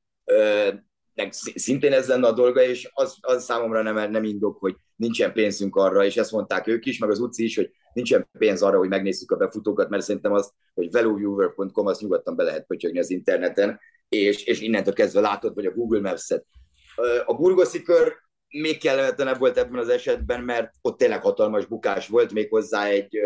szintén 1.55 1.93
ez 1.93 2.09
lenne 2.09 2.27
a 2.27 2.33
dolga, 2.33 2.63
és 2.63 2.91
az, 2.93 3.17
az 3.21 3.45
számomra 3.45 3.83
nem, 3.83 4.11
nem 4.11 4.25
indok, 4.25 4.59
hogy 4.59 4.77
nincsen 4.97 5.33
pénzünk 5.33 5.77
arra, 5.77 6.05
és 6.05 6.17
ezt 6.17 6.33
mondták 6.33 6.67
ők 6.67 6.87
is, 6.87 6.99
meg 6.99 7.11
az 7.11 7.21
utci 7.21 7.45
is, 7.45 7.57
hogy 7.57 7.71
nincsen 7.93 8.29
pénz 8.39 8.63
arra, 8.63 8.79
hogy 8.79 8.89
megnézzük 8.89 9.31
a 9.31 9.37
befutókat, 9.37 9.89
mert 9.89 10.03
szerintem 10.03 10.33
az, 10.33 10.53
hogy 10.75 10.91
veloviewer.com, 10.91 11.87
azt 11.87 12.01
nyugodtan 12.01 12.37
be 12.37 12.43
lehet 12.43 12.67
pötyögni 12.67 12.99
az 12.99 13.11
interneten, 13.11 13.81
és, 14.09 14.45
és 14.45 14.61
innentől 14.61 14.95
kezdve 14.95 15.21
látod, 15.21 15.55
vagy 15.55 15.67
a 15.67 15.73
Google 15.73 16.01
Maps-et. 16.01 16.47
A 17.25 17.35
burgoszi 17.35 17.83
kör 17.83 18.13
még 18.49 18.79
kellemetlenebb 18.79 19.39
volt 19.39 19.57
ebben 19.57 19.79
az 19.79 19.89
esetben, 19.89 20.43
mert 20.43 20.75
ott 20.83 20.99
tényleg 20.99 21.23
hatalmas 21.23 21.67
bukás 21.67 22.09
volt, 22.09 22.33
méghozzá 22.33 22.85
egy, 22.85 23.19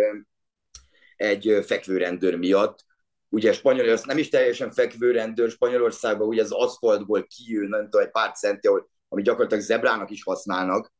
egy 1.16 1.64
fekvőrendőr 1.64 2.37
miatt. 2.37 2.84
Ugye 3.32 3.52
Spanyolország 3.52 4.06
nem 4.06 4.18
is 4.18 4.28
teljesen 4.28 4.70
fekvőrendőr, 4.70 5.50
Spanyolországban 5.50 6.28
ugye 6.28 6.42
az 6.42 6.52
aszfaltból 6.52 7.26
kijön, 7.26 7.68
nem 7.68 7.82
tudom, 7.82 8.06
egy 8.06 8.10
pár 8.10 8.32
centi, 8.32 8.68
ami 9.08 9.22
gyakorlatilag 9.22 9.62
zebrának 9.62 10.10
is 10.10 10.22
használnak 10.22 10.92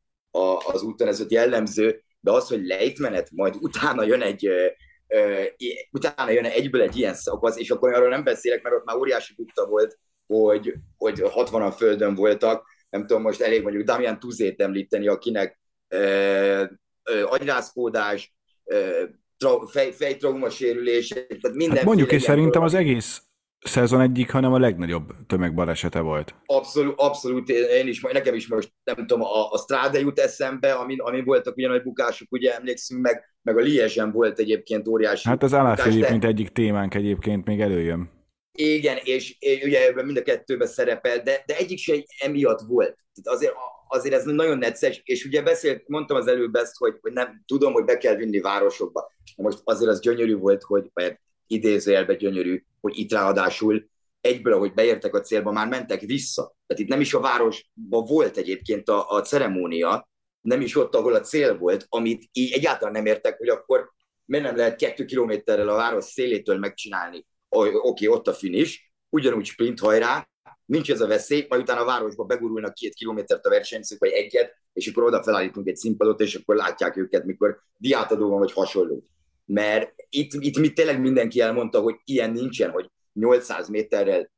az 0.73 0.83
úton, 0.83 1.09
ez 1.09 1.21
ott 1.21 1.31
jellemző, 1.31 2.03
de 2.21 2.31
az, 2.31 2.49
hogy 2.49 2.67
lejtmenet, 2.67 3.31
majd 3.31 3.55
utána 3.61 4.03
jön 4.03 4.23
egy 4.23 4.51
utána 5.91 6.31
jön 6.31 6.45
egyből 6.45 6.81
egy 6.81 6.97
ilyen 6.97 7.15
szakasz, 7.15 7.57
és 7.59 7.71
akkor 7.71 7.95
arról 7.95 8.09
nem 8.09 8.25
beszélek, 8.25 8.63
mert 8.63 8.77
ott 8.77 8.85
már 8.85 8.97
óriási 8.97 9.35
bukta 9.35 9.67
volt, 9.67 9.99
hogy, 10.27 10.75
hogy 10.97 11.21
60 11.21 11.63
a 11.63 11.73
földön 11.73 12.15
voltak, 12.15 12.67
nem 12.91 13.07
tudom, 13.07 13.23
most 13.23 13.41
elég 13.41 13.63
mondjuk 13.63 13.85
Damian 13.85 14.19
Tuzét 14.19 14.61
említeni, 14.61 15.09
akinek 15.09 15.61
ö, 15.89 16.65
ö, 17.03 17.25
agyrázkódás, 17.25 18.35
ö, 18.65 19.05
tra, 19.43 19.67
fej, 19.67 19.91
fejtrauma 19.93 20.51
sérülés, 20.51 21.09
tehát 21.09 21.57
minden. 21.57 21.77
Hát 21.77 21.85
mondjuk, 21.85 22.13
és 22.13 22.23
szerintem 22.23 22.63
az 22.63 22.75
egész 22.75 23.23
szezon 23.65 24.01
egyik, 24.01 24.31
hanem 24.31 24.53
a 24.53 24.59
legnagyobb 24.59 25.13
tömegbalesete 25.27 26.01
volt. 26.01 26.35
Abszolút, 26.47 26.95
abszolút, 26.97 27.49
én 27.49 27.89
is, 27.89 28.01
nekem 28.01 28.35
is 28.35 28.49
most, 28.49 28.73
nem 28.85 28.97
tudom, 28.97 29.23
a, 29.23 29.51
a 29.51 29.59
Strade 29.59 30.01
jut 30.01 30.19
eszembe, 30.19 30.73
amin, 30.73 31.01
amin 31.01 31.25
voltak 31.25 31.57
ugyan 31.57 31.71
nagy 31.71 31.83
bukások, 31.83 32.33
ugye 32.33 32.55
emlékszünk 32.55 33.01
meg, 33.01 33.37
meg 33.43 33.57
a 33.57 33.61
Liezsen 33.61 34.11
volt 34.11 34.39
egyébként 34.39 34.89
óriási 34.89 35.29
Hát 35.29 35.43
az 35.43 35.51
de... 35.51 36.11
mint 36.11 36.25
egyik 36.25 36.49
témánk 36.49 36.95
egyébként 36.95 37.45
még 37.45 37.61
előjön. 37.61 38.11
Igen, 38.59 38.99
és, 39.03 39.37
és 39.39 39.65
ugye 39.65 39.87
ebben 39.87 40.05
mind 40.05 40.17
a 40.17 40.23
kettőben 40.23 40.67
szerepel, 40.67 41.23
de, 41.23 41.43
de 41.47 41.57
egyik 41.57 41.79
se 41.79 41.95
emiatt 42.19 42.61
volt. 42.61 42.97
Tehát 43.15 43.39
azért, 43.39 43.55
azért 43.93 44.15
ez 44.15 44.25
nagyon 44.25 44.59
necces, 44.59 45.01
és 45.05 45.25
ugye 45.25 45.43
beszélt, 45.43 45.89
mondtam 45.89 46.17
az 46.17 46.27
előbb 46.27 46.55
ezt, 46.55 46.77
hogy, 46.77 46.97
hogy 47.01 47.13
nem 47.13 47.43
tudom, 47.47 47.73
hogy 47.73 47.85
be 47.85 47.99
kell 47.99 48.15
vinni 48.15 48.41
városokba. 48.41 49.13
Most 49.37 49.61
azért 49.65 49.91
az 49.91 50.01
gyönyörű 50.01 50.37
volt, 50.37 50.63
hogy, 50.63 50.91
vagy 50.93 51.19
idézőjelben 51.47 52.17
gyönyörű, 52.17 52.65
hogy 52.81 52.99
itt 52.99 53.13
ráadásul 53.13 53.91
egyből, 54.21 54.53
ahogy 54.53 54.75
beértek 54.75 55.15
a 55.15 55.21
célba, 55.21 55.53
már 55.53 55.69
mentek 55.69 56.01
vissza. 56.01 56.57
Tehát 56.67 56.83
itt 56.83 56.89
nem 56.89 57.01
is 57.01 57.15
a 57.15 57.21
városban 57.21 58.05
volt 58.05 58.37
egyébként 58.37 58.89
a, 58.89 59.09
a 59.09 59.23
ceremónia, 59.23 60.09
nem 60.41 60.61
is 60.61 60.77
ott, 60.77 60.95
ahol 60.95 61.15
a 61.15 61.21
cél 61.21 61.59
volt, 61.59 61.87
amit 61.89 62.29
így 62.33 62.53
egyáltalán 62.53 62.93
nem 62.93 63.07
értek, 63.07 63.39
hogy 63.39 63.49
akkor 63.49 63.93
miért 64.25 64.45
nem 64.45 64.57
lehet 64.57 64.77
kettő 64.77 65.05
kilométerrel 65.05 65.69
a 65.69 65.75
város 65.75 66.05
szélétől 66.05 66.59
megcsinálni 66.59 67.27
oké, 67.53 67.77
okay, 67.77 68.09
ott 68.09 68.29
a 68.29 68.33
finish, 68.33 68.81
ugyanúgy 69.09 69.47
sprint 69.47 69.81
hajrá, 69.81 70.29
nincs 70.73 70.91
ez 70.91 71.01
a 71.01 71.07
veszély, 71.07 71.47
majd 71.49 71.61
utána 71.61 71.81
a 71.81 71.85
városba 71.85 72.25
begurulnak 72.25 72.75
két 72.75 72.95
kilométert 72.95 73.47
a 73.47 73.51
versenyzők, 73.51 73.99
vagy 73.99 74.11
egyet, 74.11 74.57
és 74.73 74.87
akkor 74.87 75.03
oda 75.03 75.23
felállítunk 75.23 75.69
egy 75.69 75.77
színpadot, 75.77 76.21
és 76.21 76.35
akkor 76.35 76.57
látják 76.57 76.97
őket, 76.97 77.25
mikor 77.25 77.63
diátadó 77.77 78.29
van, 78.29 78.39
vagy 78.39 78.53
hasonló. 78.53 79.05
Mert 79.45 79.93
itt, 80.09 80.33
itt 80.33 80.59
mit 80.59 80.75
tényleg 80.75 81.01
mindenki 81.01 81.41
elmondta, 81.41 81.81
hogy 81.81 81.97
ilyen 82.05 82.31
nincsen, 82.31 82.71
hogy 82.71 82.91
800 83.13 83.69
méterrel 83.69 84.31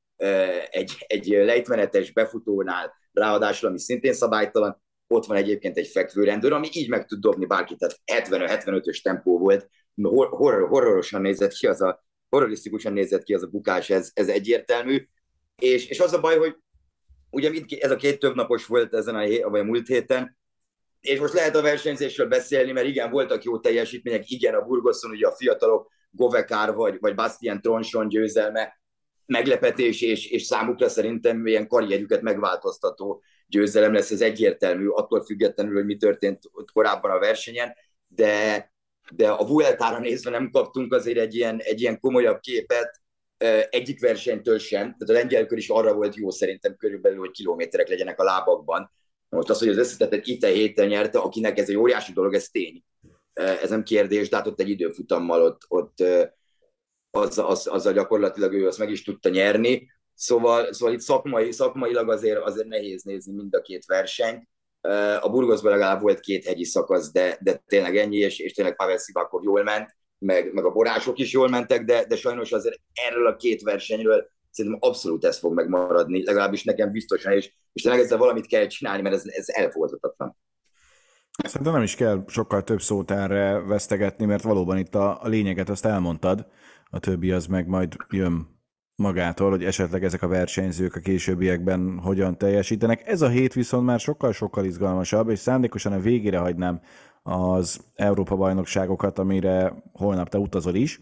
egy, 0.70 1.04
egy 1.06 1.26
lejtmenetes 1.26 2.12
befutónál, 2.12 2.92
ráadásul, 3.12 3.68
ami 3.68 3.78
szintén 3.78 4.12
szabálytalan, 4.12 4.82
ott 5.06 5.26
van 5.26 5.36
egyébként 5.36 5.76
egy 5.76 5.88
fekvőrendőr, 5.88 6.52
ami 6.52 6.68
így 6.72 6.88
meg 6.88 7.06
tud 7.06 7.20
dobni 7.20 7.46
bárkit, 7.46 7.78
tehát 7.78 8.28
70-75-ös 8.28 9.02
tempó 9.02 9.38
volt, 9.38 9.68
horror, 10.02 10.68
horrorosan 10.68 11.20
nézett 11.20 11.52
ki 11.52 11.66
az 11.66 11.80
a, 11.80 12.04
horrorisztikusan 12.28 12.92
nézett 12.92 13.22
ki 13.22 13.34
az 13.34 13.42
a 13.42 13.46
bukás, 13.46 13.90
ez, 13.90 14.10
ez 14.14 14.28
egyértelmű, 14.28 15.08
és, 15.58 15.86
és 15.86 16.00
az 16.00 16.12
a 16.12 16.20
baj, 16.20 16.38
hogy 16.38 16.56
ugye 17.30 17.50
ez 17.80 17.90
a 17.90 17.96
két 17.96 18.18
több 18.18 18.34
napos 18.34 18.66
volt 18.66 18.94
ezen 18.94 19.14
a, 19.14 19.20
hé, 19.20 19.42
vagy 19.42 19.60
a 19.60 19.64
múlt 19.64 19.86
héten, 19.86 20.38
és 21.00 21.18
most 21.18 21.32
lehet 21.32 21.56
a 21.56 21.62
versenyzésről 21.62 22.28
beszélni, 22.28 22.72
mert 22.72 22.86
igen, 22.86 23.10
voltak 23.10 23.42
jó 23.42 23.58
teljesítmények, 23.58 24.30
igen, 24.30 24.54
a 24.54 24.64
Burgoszon 24.64 25.10
ugye 25.10 25.26
a 25.26 25.36
fiatalok, 25.36 25.92
Govekár 26.10 26.74
vagy, 26.74 26.96
vagy 27.00 27.14
Bastian 27.14 27.60
Tronson 27.60 28.08
győzelme, 28.08 28.80
meglepetés, 29.26 30.02
és, 30.02 30.30
és 30.30 30.42
számukra 30.42 30.88
szerintem 30.88 31.46
ilyen 31.46 31.68
karrierjüket 31.68 32.22
megváltoztató 32.22 33.22
győzelem 33.46 33.92
lesz, 33.92 34.10
ez 34.10 34.20
egyértelmű, 34.20 34.86
attól 34.86 35.24
függetlenül, 35.24 35.74
hogy 35.74 35.84
mi 35.84 35.96
történt 35.96 36.42
ott 36.52 36.70
korábban 36.70 37.10
a 37.10 37.18
versenyen, 37.18 37.74
de, 38.06 38.72
de 39.12 39.30
a 39.30 39.46
Vueltára 39.46 39.98
nézve 39.98 40.30
nem 40.30 40.50
kaptunk 40.50 40.92
azért 40.92 41.18
egy 41.18 41.34
ilyen, 41.34 41.58
egy 41.60 41.80
ilyen 41.80 41.98
komolyabb 41.98 42.40
képet, 42.40 43.02
egyik 43.70 44.00
versenytől 44.00 44.58
sem, 44.58 44.80
tehát 44.80 45.08
a 45.08 45.12
lengyelkör 45.12 45.58
is 45.58 45.68
arra 45.68 45.94
volt 45.94 46.14
jó 46.14 46.30
szerintem 46.30 46.76
körülbelül, 46.76 47.18
hogy 47.18 47.30
kilométerek 47.30 47.88
legyenek 47.88 48.20
a 48.20 48.24
lábakban. 48.24 48.90
Most 49.28 49.50
az, 49.50 49.58
hogy 49.58 49.68
az 49.68 49.76
összetettet 49.76 50.26
itt 50.26 50.42
a 50.42 50.46
héten 50.46 50.86
nyerte, 50.86 51.18
akinek 51.18 51.58
ez 51.58 51.68
egy 51.68 51.76
óriási 51.76 52.12
dolog, 52.12 52.34
ez 52.34 52.48
tény. 52.48 52.84
Ez 53.32 53.70
nem 53.70 53.82
kérdés, 53.82 54.28
de 54.28 54.36
hát 54.36 54.46
ott 54.46 54.60
egy 54.60 54.68
időfutammal 54.68 55.42
ott, 55.42 55.60
ott 55.68 56.02
az, 57.10 57.38
az, 57.38 57.66
azzal 57.66 57.92
gyakorlatilag 57.92 58.52
ő 58.52 58.66
azt 58.66 58.78
meg 58.78 58.90
is 58.90 59.02
tudta 59.02 59.28
nyerni. 59.28 59.92
Szóval, 60.14 60.72
szóval 60.72 60.94
itt 60.94 61.00
szakmai, 61.00 61.52
szakmailag 61.52 62.10
azért, 62.10 62.40
azért 62.40 62.68
nehéz 62.68 63.02
nézni 63.02 63.34
mind 63.34 63.54
a 63.54 63.60
két 63.60 63.84
versenyt. 63.84 64.48
A 65.20 65.30
Burgosban 65.30 65.72
legalább 65.72 66.00
volt 66.00 66.20
két 66.20 66.44
hegyi 66.44 66.64
szakasz, 66.64 67.12
de, 67.12 67.38
de 67.40 67.62
tényleg 67.66 67.96
ennyi, 67.96 68.16
és, 68.16 68.38
és 68.38 68.52
tényleg 68.52 68.76
Pavel 68.76 68.98
Szivakov 68.98 69.42
jól 69.42 69.62
ment, 69.62 69.96
meg, 70.24 70.52
meg 70.52 70.64
a 70.64 70.70
borások 70.70 71.18
is 71.18 71.32
jól 71.32 71.48
mentek, 71.48 71.84
de, 71.84 72.04
de 72.04 72.16
sajnos 72.16 72.52
azért 72.52 72.80
erről 72.92 73.26
a 73.26 73.36
két 73.36 73.62
versenyről 73.62 74.32
szerintem 74.50 74.80
abszolút 74.82 75.24
ez 75.24 75.38
fog 75.38 75.54
megmaradni, 75.54 76.24
legalábbis 76.24 76.64
nekem 76.64 76.90
biztosan, 76.90 77.32
és, 77.32 77.52
és 77.72 77.82
tényleg 77.82 78.00
ezzel 78.00 78.18
valamit 78.18 78.46
kell 78.46 78.66
csinálni, 78.66 79.02
mert 79.02 79.14
ez, 79.14 79.22
ez 79.26 79.48
elfogadhatatlan. 79.48 80.36
Szerintem 81.44 81.72
nem 81.72 81.82
is 81.82 81.94
kell 81.94 82.24
sokkal 82.26 82.62
több 82.62 82.80
szót 82.80 83.10
erre 83.10 83.58
vesztegetni, 83.58 84.24
mert 84.24 84.42
valóban 84.42 84.78
itt 84.78 84.94
a, 84.94 85.22
a 85.22 85.28
lényeget 85.28 85.68
azt 85.68 85.84
elmondtad, 85.84 86.46
a 86.90 86.98
többi 86.98 87.30
az 87.30 87.46
meg 87.46 87.66
majd 87.66 87.96
jön 88.10 88.54
magától, 88.96 89.50
hogy 89.50 89.64
esetleg 89.64 90.04
ezek 90.04 90.22
a 90.22 90.28
versenyzők 90.28 90.94
a 90.94 91.00
későbbiekben 91.00 91.98
hogyan 91.98 92.38
teljesítenek. 92.38 93.08
Ez 93.08 93.22
a 93.22 93.28
hét 93.28 93.52
viszont 93.52 93.84
már 93.84 94.00
sokkal-sokkal 94.00 94.64
izgalmasabb, 94.64 95.28
és 95.28 95.38
szándékosan 95.38 95.92
a 95.92 96.00
végére 96.00 96.38
hagynám 96.38 96.80
az 97.26 97.80
Európa-bajnokságokat, 97.94 99.18
amire 99.18 99.82
holnap 99.92 100.28
te 100.28 100.38
utazol 100.38 100.74
is. 100.74 101.00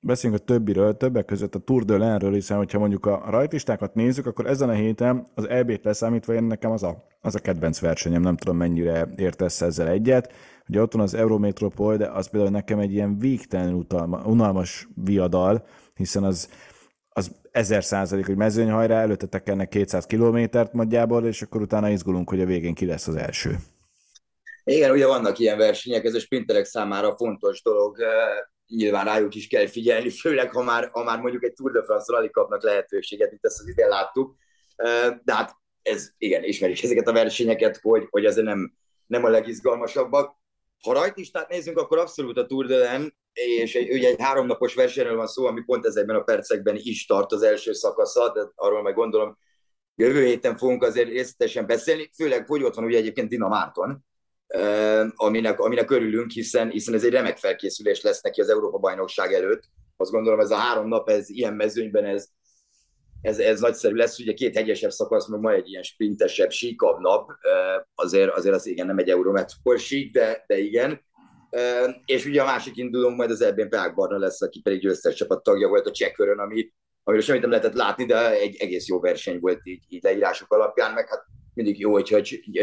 Beszéljünk 0.00 0.42
a 0.42 0.44
többiről, 0.44 0.96
többek 0.96 1.24
között 1.24 1.54
a 1.54 1.58
Tour 1.58 1.84
de 1.84 1.96
Lenről, 1.96 2.32
hiszen 2.32 2.56
hogyha 2.56 2.78
mondjuk 2.78 3.06
a 3.06 3.22
rajtistákat 3.30 3.94
nézzük, 3.94 4.26
akkor 4.26 4.46
ezen 4.46 4.68
a 4.68 4.72
héten 4.72 5.26
az 5.34 5.48
EB-t 5.48 5.84
leszámítva 5.84 6.34
én 6.34 6.42
nekem 6.42 6.70
az 6.70 6.82
a, 6.82 7.04
az 7.20 7.34
a 7.34 7.38
kedvenc 7.38 7.80
versenyem, 7.80 8.22
nem 8.22 8.36
tudom 8.36 8.56
mennyire 8.56 9.08
értesz 9.16 9.60
ezzel 9.60 9.88
egyet. 9.88 10.32
Ugye 10.68 10.82
ott 10.82 10.92
van 10.92 11.02
az 11.02 11.14
Eurometropol, 11.14 11.96
de 11.96 12.06
az 12.06 12.28
például 12.28 12.52
nekem 12.52 12.78
egy 12.78 12.92
ilyen 12.92 13.18
végtelen 13.18 13.86
unalmas 14.24 14.88
viadal, 14.94 15.64
hiszen 15.94 16.24
az 16.24 16.48
az 17.14 17.32
ezer 17.50 17.84
százalék, 17.84 18.26
hogy 18.26 18.36
mezőnyhajrá 18.36 19.00
előtte 19.00 19.26
tekernek 19.26 19.68
200 19.68 20.06
kilométert 20.06 20.72
nagyjából, 20.72 21.24
és 21.26 21.42
akkor 21.42 21.60
utána 21.60 21.88
izgulunk, 21.88 22.28
hogy 22.28 22.40
a 22.40 22.46
végén 22.46 22.74
ki 22.74 22.86
lesz 22.86 23.08
az 23.08 23.16
első. 23.16 23.56
Igen, 24.64 24.90
ugye 24.90 25.06
vannak 25.06 25.38
ilyen 25.38 25.58
versenyek, 25.58 26.04
ez 26.04 26.14
a 26.14 26.20
sprinterek 26.20 26.64
számára 26.64 27.16
fontos 27.16 27.62
dolog, 27.62 27.96
nyilván 28.66 29.04
rájuk 29.04 29.34
is 29.34 29.46
kell 29.46 29.66
figyelni, 29.66 30.10
főleg 30.22 30.52
ha 30.52 30.62
már, 30.62 30.88
ha 30.92 31.02
már 31.02 31.20
mondjuk 31.20 31.44
egy 31.44 31.52
Tour 31.52 31.72
de 31.72 31.82
France 31.82 32.12
rally 32.12 32.30
kapnak 32.30 32.62
lehetőséget, 32.62 33.30
mint 33.30 33.44
ezt 33.44 33.60
az 33.60 33.68
idén 33.68 33.88
láttuk. 33.88 34.34
De 35.24 35.34
hát 35.34 35.56
ez, 35.82 36.10
igen, 36.18 36.44
ismerjük 36.44 36.82
ezeket 36.82 37.08
a 37.08 37.12
versenyeket, 37.12 37.78
hogy, 37.82 38.06
hogy 38.10 38.24
azért 38.24 38.46
nem, 38.46 38.74
nem 39.06 39.24
a 39.24 39.28
legizgalmasabbak. 39.28 40.40
Ha 40.82 40.92
rajtistát 40.92 41.48
nézzünk, 41.48 41.78
akkor 41.78 41.98
abszolút 41.98 42.38
a 42.38 42.46
Tour 42.46 42.66
de 42.66 42.76
Len, 42.76 43.16
és 43.32 43.74
egy, 43.74 43.90
ugye 43.90 44.08
egy 44.08 44.20
háromnapos 44.20 44.74
versenyről 44.74 45.16
van 45.16 45.26
szó, 45.26 45.46
ami 45.46 45.60
pont 45.60 45.86
ezekben 45.86 46.16
a 46.16 46.22
percekben 46.22 46.76
is 46.78 47.06
tart 47.06 47.32
az 47.32 47.42
első 47.42 47.72
szakasza, 47.72 48.32
de 48.32 48.40
arról 48.54 48.82
meg 48.82 48.94
gondolom 48.94 49.38
jövő 49.94 50.24
héten 50.24 50.56
fogunk 50.56 50.82
azért 50.82 51.08
részletesen 51.08 51.66
beszélni, 51.66 52.10
főleg, 52.14 52.46
hogy 52.46 52.62
ott 52.62 52.74
van 52.74 52.84
ugye 52.84 52.98
egyébként 52.98 53.28
Dina 53.28 53.48
Márton, 53.48 54.04
aminek, 55.14 55.60
aminek 55.60 55.90
örülünk, 55.90 56.30
hiszen, 56.30 56.70
hiszen 56.70 56.94
ez 56.94 57.04
egy 57.04 57.10
remek 57.10 57.36
felkészülés 57.36 58.00
lesz 58.02 58.22
neki 58.22 58.40
az 58.40 58.48
Európa-bajnokság 58.48 59.32
előtt. 59.32 59.62
Azt 59.96 60.10
gondolom, 60.10 60.40
ez 60.40 60.50
a 60.50 60.56
három 60.56 60.88
nap, 60.88 61.08
ez 61.08 61.28
ilyen 61.28 61.54
mezőnyben, 61.54 62.04
ez, 62.04 62.28
ez, 63.20 63.38
ez 63.38 63.60
nagyszerű 63.60 63.94
lesz. 63.94 64.18
Ugye 64.18 64.32
két 64.32 64.56
hegyesebb 64.56 64.90
szakasz, 64.90 65.28
meg 65.28 65.40
ma 65.40 65.52
egy 65.52 65.68
ilyen 65.68 65.82
sprintesebb, 65.82 66.50
síkabb 66.50 67.00
nap. 67.00 67.30
Azért, 67.94 68.30
azért 68.30 68.54
az 68.54 68.66
igen 68.66 68.86
nem 68.86 68.98
egy 68.98 69.10
Eurometropol 69.10 69.76
sík, 69.76 70.12
de, 70.12 70.44
de 70.46 70.58
igen. 70.58 71.00
És 72.04 72.26
ugye 72.26 72.42
a 72.42 72.44
másik 72.44 72.76
indulónk 72.76 73.16
majd 73.16 73.30
az 73.30 73.40
Elbén 73.40 73.68
Peák 73.68 73.94
Barna 73.94 74.18
lesz, 74.18 74.42
aki 74.42 74.60
pedig 74.60 74.80
győztes 74.80 75.14
csapat 75.14 75.42
tagja 75.42 75.68
volt 75.68 75.86
a 75.86 75.90
Csekkörön, 75.90 76.38
ami, 76.38 76.72
amiről 77.02 77.24
semmit 77.24 77.42
nem 77.42 77.50
lehetett 77.50 77.74
látni, 77.74 78.04
de 78.04 78.30
egy 78.30 78.56
egész 78.56 78.88
jó 78.88 79.00
verseny 79.00 79.40
volt 79.40 79.60
így, 79.62 79.84
így 79.88 80.02
leírások 80.02 80.52
alapján, 80.52 80.92
meg 80.92 81.08
hát 81.08 81.24
mindig 81.54 81.78
jó, 81.78 81.92
hogyha 81.92 82.20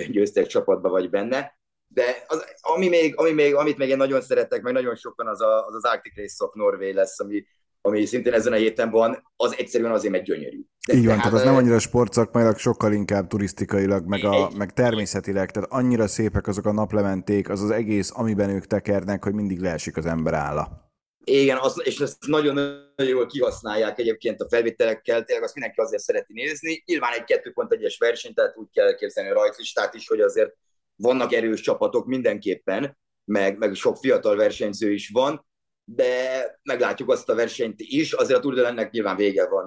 győztes 0.10 0.48
csapatban 0.48 0.92
vagy 0.92 1.10
benne. 1.10 1.59
De 1.92 2.24
az, 2.28 2.44
ami 2.62 2.88
még, 2.88 3.18
ami 3.18 3.32
még, 3.32 3.56
amit 3.56 3.78
még 3.78 3.90
én 3.90 3.98
nagyon 3.98 4.22
szeretek, 4.22 4.62
meg 4.62 4.74
nagyon 4.74 4.96
sokan, 4.96 5.28
az 5.28 5.42
a, 5.42 5.66
az, 5.66 5.76
az 5.76 5.86
Arctic 5.86 6.16
Race 6.16 6.46
of 6.46 6.54
Norway 6.54 6.94
lesz, 6.94 7.20
ami, 7.20 7.46
ami 7.82 8.06
szintén 8.06 8.34
ezen 8.34 8.54
a 8.54 8.56
héten 8.56 8.90
van, 8.90 9.32
az 9.36 9.56
egyszerűen 9.58 9.92
azért 9.92 10.14
megy 10.14 10.22
gyönyörű. 10.22 10.62
De, 10.88 10.94
Így 10.94 11.06
van, 11.06 11.18
tehát, 11.18 11.34
az 11.34 11.44
nem 11.44 11.56
annyira 11.56 11.80
sportszakmailag, 11.80 12.58
sokkal 12.58 12.94
inkább 12.94 13.28
turisztikailag, 13.28 14.06
meg, 14.06 14.24
a, 14.24 14.50
meg 14.58 14.74
természetileg, 14.74 15.52
tehát 15.52 15.72
annyira 15.72 16.08
szépek 16.08 16.48
azok 16.48 16.66
a 16.66 16.72
naplementék, 16.72 17.50
az 17.50 17.62
az 17.62 17.70
egész, 17.70 18.12
amiben 18.14 18.50
ők 18.50 18.66
tekernek, 18.66 19.24
hogy 19.24 19.34
mindig 19.34 19.60
leesik 19.60 19.98
az 19.98 20.06
ember 20.06 20.34
álla. 20.34 20.88
Igen, 21.24 21.58
az, 21.58 21.82
és 21.84 22.00
ezt 22.00 22.28
nagyon, 22.28 22.54
nagyon 22.96 23.14
jól 23.14 23.26
kihasználják 23.26 24.00
egyébként 24.00 24.42
a 24.42 24.48
felvételekkel, 24.50 25.24
tényleg 25.24 25.46
azt 25.46 25.54
mindenki 25.54 25.80
azért 25.80 26.02
szereti 26.02 26.34
nézni. 26.34 26.84
Nyilván 26.86 27.14
egy 27.14 27.42
2.1-es 27.44 27.96
verseny, 28.00 28.34
tehát 28.34 28.58
úgy 28.58 28.70
kell 28.74 28.96
képzelni 28.96 29.30
a 29.30 29.34
rajtlistát 29.34 29.94
is, 29.94 30.08
hogy 30.08 30.22
azért 30.22 30.56
vannak 31.02 31.34
erős 31.34 31.62
csapatok 31.62 32.06
mindenképpen, 32.06 32.98
meg, 33.24 33.58
meg 33.58 33.74
sok 33.74 33.98
fiatal 33.98 34.36
versenyző 34.36 34.92
is 34.92 35.10
van, 35.10 35.46
de 35.84 36.44
meglátjuk 36.64 37.10
azt 37.10 37.30
a 37.30 37.36
versenyt 37.36 37.80
is. 37.82 38.14
Azért 38.14 38.40
a 38.40 38.42
Tour 38.42 38.54
de 38.54 38.90
nyilván 38.92 39.16
vége 39.16 39.50
van, 39.50 39.66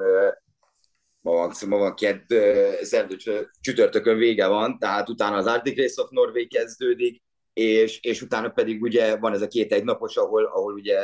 ma 1.21 1.33
van, 1.33 1.53
ma 1.67 1.77
van 1.77 1.95
kedd, 1.95 2.35
szerdő, 2.83 3.17
csütörtökön 3.61 4.17
vége 4.17 4.47
van, 4.47 4.79
tehát 4.79 5.09
utána 5.09 5.37
az 5.37 5.47
Arctic 5.47 5.79
Race 5.79 6.03
of 6.03 6.11
Norway 6.11 6.47
kezdődik, 6.47 7.23
és, 7.53 8.01
és 8.01 8.23
utána 8.23 8.49
pedig 8.49 8.83
ugye 8.83 9.17
van 9.17 9.33
ez 9.33 9.43
a 9.43 9.47
két 9.47 9.73
egy 9.73 9.85
napos, 9.85 10.17
ahol, 10.17 10.45
ahol 10.45 10.73
ugye 10.73 10.99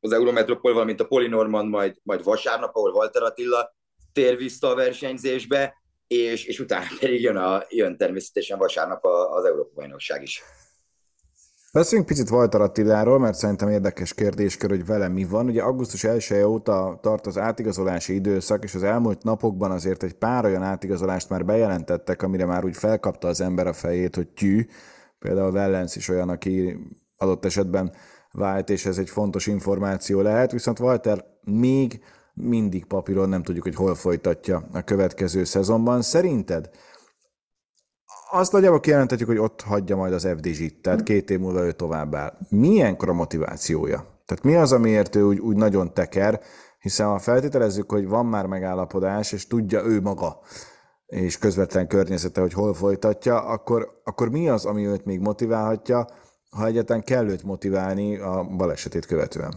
az 0.00 0.12
Eurometropol, 0.12 0.72
valamint 0.72 1.00
a 1.00 1.06
Polinorman 1.06 1.66
majd, 1.66 1.96
majd 2.02 2.22
vasárnap, 2.22 2.76
ahol 2.76 2.92
Walter 2.92 3.22
Attila 3.22 3.74
tér 4.12 4.36
vissza 4.36 4.68
a 4.68 4.74
versenyzésbe, 4.74 5.81
és, 6.12 6.44
és 6.44 6.60
utána 6.60 6.86
pedig 7.00 7.22
jön, 7.22 7.36
a, 7.36 7.62
jön 7.68 7.96
természetesen 7.96 8.58
vasárnap 8.58 9.04
az 9.04 9.44
Európa-bajnokság 9.44 10.22
is. 10.22 10.42
Beszéljünk 11.72 12.08
picit 12.08 12.30
Walter 12.30 12.60
Attiláról, 12.60 13.18
mert 13.18 13.34
szerintem 13.34 13.68
érdekes 13.68 14.14
kérdéskör, 14.14 14.70
hogy 14.70 14.86
vele 14.86 15.08
mi 15.08 15.24
van. 15.24 15.46
Ugye 15.46 15.62
augusztus 15.62 16.04
1 16.04 16.26
-e 16.28 16.46
óta 16.46 16.98
tart 17.02 17.26
az 17.26 17.38
átigazolási 17.38 18.14
időszak, 18.14 18.64
és 18.64 18.74
az 18.74 18.82
elmúlt 18.82 19.22
napokban 19.22 19.70
azért 19.70 20.02
egy 20.02 20.12
pár 20.12 20.44
olyan 20.44 20.62
átigazolást 20.62 21.28
már 21.28 21.44
bejelentettek, 21.44 22.22
amire 22.22 22.44
már 22.44 22.64
úgy 22.64 22.76
felkapta 22.76 23.28
az 23.28 23.40
ember 23.40 23.66
a 23.66 23.72
fejét, 23.72 24.14
hogy 24.14 24.28
tyű. 24.28 24.66
Például 25.18 25.52
Wellens 25.52 25.96
is 25.96 26.08
olyan, 26.08 26.28
aki 26.28 26.76
adott 27.16 27.44
esetben 27.44 27.92
vált, 28.32 28.70
és 28.70 28.86
ez 28.86 28.98
egy 28.98 29.10
fontos 29.10 29.46
információ 29.46 30.20
lehet, 30.20 30.52
viszont 30.52 30.78
Walter 30.78 31.24
még 31.40 32.00
mindig 32.34 32.84
papíron 32.84 33.28
nem 33.28 33.42
tudjuk, 33.42 33.64
hogy 33.64 33.74
hol 33.74 33.94
folytatja 33.94 34.68
a 34.72 34.82
következő 34.82 35.44
szezonban. 35.44 36.02
Szerinted 36.02 36.70
azt 38.30 38.52
nagyjából 38.52 38.80
kijelentetjük, 38.80 39.28
hogy 39.28 39.38
ott 39.38 39.60
hagyja 39.60 39.96
majd 39.96 40.12
az 40.12 40.28
FDZ-t, 40.36 40.82
tehát 40.82 41.02
két 41.02 41.30
év 41.30 41.38
múlva 41.38 41.64
ő 41.64 41.72
tovább 41.72 42.14
áll. 42.14 42.38
Milyen 42.48 42.94
a 42.94 43.12
motivációja? 43.12 44.06
Tehát 44.26 44.44
mi 44.44 44.54
az, 44.54 44.72
amiért 44.72 45.16
ő 45.16 45.22
úgy, 45.22 45.38
úgy 45.38 45.56
nagyon 45.56 45.94
teker, 45.94 46.40
Hiszen 46.82 47.06
ha 47.06 47.18
feltételezzük, 47.18 47.90
hogy 47.90 48.08
van 48.08 48.26
már 48.26 48.46
megállapodás, 48.46 49.32
és 49.32 49.46
tudja 49.46 49.84
ő 49.84 50.00
maga, 50.00 50.40
és 51.06 51.38
közvetlen 51.38 51.86
környezete, 51.86 52.40
hogy 52.40 52.52
hol 52.52 52.74
folytatja, 52.74 53.44
akkor, 53.44 54.00
akkor 54.04 54.30
mi 54.30 54.48
az, 54.48 54.64
ami 54.64 54.86
őt 54.86 55.04
még 55.04 55.20
motiválhatja, 55.20 56.06
ha 56.50 56.66
egyetlen 56.66 57.02
kell 57.02 57.28
őt 57.28 57.42
motiválni 57.42 58.16
a 58.16 58.44
balesetét 58.56 59.06
követően? 59.06 59.54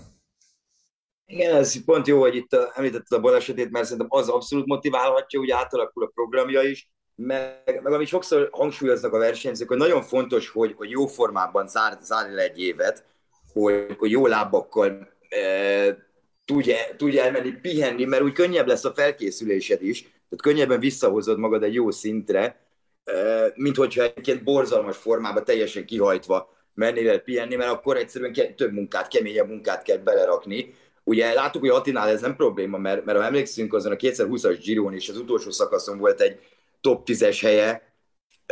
Igen, 1.28 1.56
ez 1.56 1.84
pont 1.86 2.08
jó, 2.08 2.20
hogy 2.20 2.36
itt 2.36 2.54
említetted 2.54 3.18
a 3.18 3.22
balesetét, 3.22 3.72
mert 3.72 3.86
szerintem 3.86 4.08
az 4.10 4.30
abszolút 4.30 4.66
motiválhatja, 4.66 5.40
hogy 5.40 5.52
átalakul 5.52 6.04
a 6.04 6.12
programja 6.14 6.62
is, 6.62 6.90
meg, 7.16 7.80
meg 7.84 7.94
amit 7.94 8.08
sokszor 8.08 8.50
hangsúlyoznak 8.52 9.14
a 9.14 9.18
versenyzők, 9.18 9.68
hogy 9.68 9.78
nagyon 9.78 10.02
fontos, 10.02 10.50
hogy, 10.50 10.74
hogy 10.78 10.90
jó 10.90 11.06
formában 11.06 11.68
zár, 11.68 11.98
zárj 12.02 12.34
le 12.34 12.42
egy 12.42 12.60
évet, 12.60 13.06
hogy, 13.54 13.96
hogy 13.98 14.12
jó 14.12 14.28
lábakkal 14.28 15.10
e, 15.30 15.98
tudja, 16.46 16.76
tudja 16.98 17.24
elmenni 17.24 17.52
pihenni, 17.52 18.06
mert 18.06 18.24
úgy 18.24 18.34
könnyebb 18.34 18.68
lesz 18.68 18.86
a 18.86 18.94
felkészülésed 18.94 19.84
is, 19.84 20.02
tehát 20.02 20.42
könnyebben 20.42 20.80
visszahozod 20.80 21.38
magad 21.38 21.64
egy 21.64 21.74
jó 21.74 21.92
szintre, 21.92 22.60
e, 23.04 23.52
mint 23.56 23.76
hogyha 23.76 24.04
egy 24.04 24.44
borzalmas 24.44 24.98
formában 24.98 25.44
teljesen 25.44 25.86
kihajtva 25.86 26.54
mennél 26.74 27.10
el 27.10 27.20
pihenni, 27.20 27.56
mert 27.56 27.72
akkor 27.72 27.98
egyszerűen 27.98 28.56
több 28.56 28.72
munkát, 28.72 29.08
keményebb 29.08 29.48
munkát 29.48 29.84
kell 29.84 29.98
belerakni. 29.98 30.74
Ugye 31.08 31.34
láttuk, 31.34 31.62
hogy 31.62 31.70
Atinál 31.70 32.10
ez 32.10 32.22
nem 32.22 32.36
probléma, 32.36 32.78
mert, 32.78 33.06
mert 33.06 33.18
ha 33.18 33.26
emlékszünk, 33.26 33.74
azon 33.74 33.92
a 33.92 33.96
2020-as 33.96 34.60
Giron 34.64 34.94
és 34.94 35.10
az 35.10 35.18
utolsó 35.18 35.52
szakaszon 35.52 35.98
volt 35.98 36.22
egy 36.22 36.40
top 36.82 37.08
10-es 37.08 37.38
helye, 37.42 37.94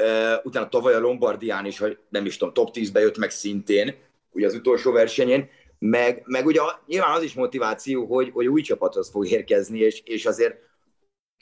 uh, 0.02 0.46
utána 0.46 0.70
tavaly 0.70 0.94
a 0.94 1.00
Lombardián 1.00 1.66
is, 1.66 1.78
hogy 1.78 1.98
nem 2.10 2.26
is 2.26 2.38
tudom, 2.38 2.54
top 2.54 2.76
10-be 2.76 3.00
jött 3.00 3.18
meg 3.18 3.30
szintén, 3.30 3.96
ugye 4.32 4.46
az 4.46 4.54
utolsó 4.54 4.92
versenyén, 4.92 5.50
meg, 5.80 6.22
meg 6.26 6.46
ugye 6.46 6.60
nyilván 6.86 7.16
az 7.16 7.24
is 7.24 7.34
motiváció, 7.34 8.06
hogy, 8.06 8.30
hogy 8.34 8.48
új 8.48 8.62
csapathoz 8.62 9.10
fog 9.10 9.28
érkezni, 9.28 9.80
és, 9.80 10.02
és 10.06 10.26
azért 10.26 10.56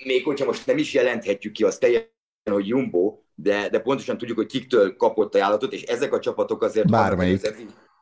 még 0.05 0.23
hogyha 0.23 0.45
most 0.45 0.65
nem 0.65 0.77
is 0.77 0.93
jelenthetjük 0.93 1.53
ki 1.53 1.63
azt 1.63 1.79
teljesen, 1.79 2.09
hogy 2.43 2.67
Jumbo, 2.67 3.17
de, 3.35 3.69
de 3.69 3.79
pontosan 3.79 4.17
tudjuk, 4.17 4.37
hogy 4.37 4.47
kiktől 4.47 4.95
kapott 4.95 5.35
ajánlatot, 5.35 5.73
és 5.73 5.81
ezek 5.81 6.13
a 6.13 6.19
csapatok 6.19 6.61
azért... 6.61 6.89
Bármelyik. 6.89 7.41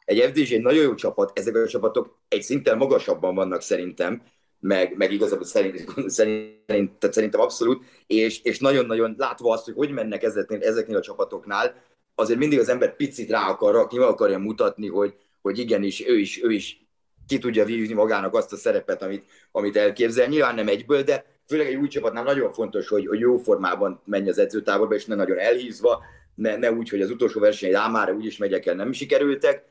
Egy 0.10 0.20
FDG 0.20 0.54
egy 0.54 0.62
nagyon 0.62 0.84
jó 0.84 0.94
csapat, 0.96 1.40
ezek 1.40 1.56
a 1.56 1.68
csapatok 1.68 2.18
egy 2.28 2.42
szinten 2.42 2.78
magasabban 2.78 3.36
vannak 3.36 3.62
szerintem, 3.62 4.22
meg, 4.60 4.98
meg 4.98 5.12
igazából 5.12 5.46
szerint, 5.46 5.86
szerint, 6.08 6.92
tehát 6.98 7.16
szerintem 7.16 7.40
abszolút, 7.40 7.86
és, 8.08 8.42
és 8.42 8.60
nagyon-nagyon 8.60 9.16
látva 9.18 9.54
azt, 9.54 9.66
hogy 9.66 9.74
hogy 9.74 9.92
mennek 9.92 10.24
ezeknél, 10.24 10.62
ezeknél 10.62 10.98
a 10.98 11.02
csapatoknál, 11.02 11.76
azért 12.16 12.40
mindig 12.40 12.60
az 12.60 12.70
ember 12.70 12.96
picit 12.96 13.30
rá 13.30 13.48
akar 13.48 13.74
rakni, 13.74 13.98
meg 13.98 14.08
akarja 14.08 14.38
mutatni, 14.38 14.88
hogy, 14.88 15.14
hogy 15.42 15.60
igenis, 15.60 16.08
ő 16.08 16.18
is, 16.18 16.44
ő 16.44 16.52
is 16.52 16.86
ki 17.28 17.38
tudja 17.38 17.66
vívni 17.66 17.94
magának 17.94 18.36
azt 18.36 18.54
a 18.54 18.58
szerepet, 18.58 19.02
amit, 19.02 19.26
amit 19.52 19.78
elképzel. 19.78 20.28
Nyilván 20.28 20.56
nem 20.56 20.68
egyből, 20.68 21.04
de 21.04 21.26
főleg 21.48 21.68
egy 21.68 21.76
új 21.76 21.88
csapatnál 21.88 22.24
nagyon 22.24 22.52
fontos, 22.52 22.88
hogy, 22.88 23.08
hogy 23.08 23.20
jó 23.20 23.38
formában 23.38 24.02
menj 24.06 24.30
az 24.30 24.38
edzőtáborba, 24.38 24.96
és 24.96 25.06
ne 25.06 25.16
nagyon 25.16 25.38
elhízva, 25.38 26.04
ne, 26.36 26.58
ne 26.58 26.72
úgy, 26.72 26.90
hogy 26.90 27.02
az 27.02 27.10
utolsó 27.10 27.40
verseny 27.40 27.72
rámára 27.72 28.14
úgyis 28.14 28.38
megyek 28.38 28.66
el, 28.66 28.76
nem 28.76 28.92
sikerültek. 28.92 29.69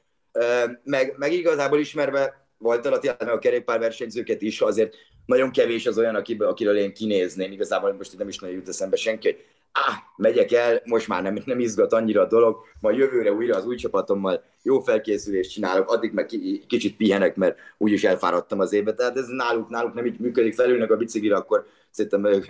Meg, 0.84 1.14
meg 1.16 1.32
igazából 1.32 1.78
ismerve 1.78 2.46
volt 2.58 2.86
alatt 2.86 3.04
a 3.20 3.38
kerékpárversenyzőket 3.38 4.42
is, 4.42 4.60
azért 4.60 4.94
nagyon 5.26 5.50
kevés 5.50 5.86
az 5.86 5.98
olyan, 5.98 6.14
akiről 6.38 6.76
én 6.76 6.94
kinézném. 6.94 7.52
Igazából 7.52 7.92
most 7.92 8.18
nem 8.18 8.28
is 8.28 8.38
nagyon 8.38 8.56
jut 8.56 8.68
eszembe 8.68 8.96
senki, 8.96 9.28
hogy 9.28 9.44
ah, 9.72 9.94
megyek 10.16 10.52
el, 10.52 10.82
most 10.84 11.08
már 11.08 11.22
nem, 11.22 11.38
nem 11.44 11.60
izgat 11.60 11.92
annyira 11.92 12.22
a 12.22 12.26
dolog, 12.26 12.56
majd 12.80 12.98
jövőre 12.98 13.32
újra 13.32 13.56
az 13.56 13.66
új 13.66 13.76
csapatommal 13.76 14.44
jó 14.62 14.80
felkészülést 14.80 15.50
csinálok, 15.50 15.90
addig 15.90 16.12
meg 16.12 16.26
kicsit 16.66 16.96
pihenek, 16.96 17.36
mert 17.36 17.58
úgyis 17.78 18.04
elfáradtam 18.04 18.60
az 18.60 18.72
évbe. 18.72 18.94
Tehát 18.94 19.16
ez 19.16 19.26
náluk, 19.26 19.68
náluk 19.68 19.94
nem 19.94 20.06
így 20.06 20.18
működik, 20.18 20.54
felülnek 20.54 20.90
a 20.90 20.96
biciklire, 20.96 21.36
akkor 21.36 21.66
szerintem 21.90 22.24
ők 22.24 22.46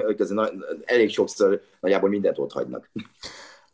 elég 0.85 1.11
sokszor 1.11 1.61
nagyjából 1.81 2.09
mindent 2.09 2.39
ott 2.39 2.53
hagynak. 2.53 2.91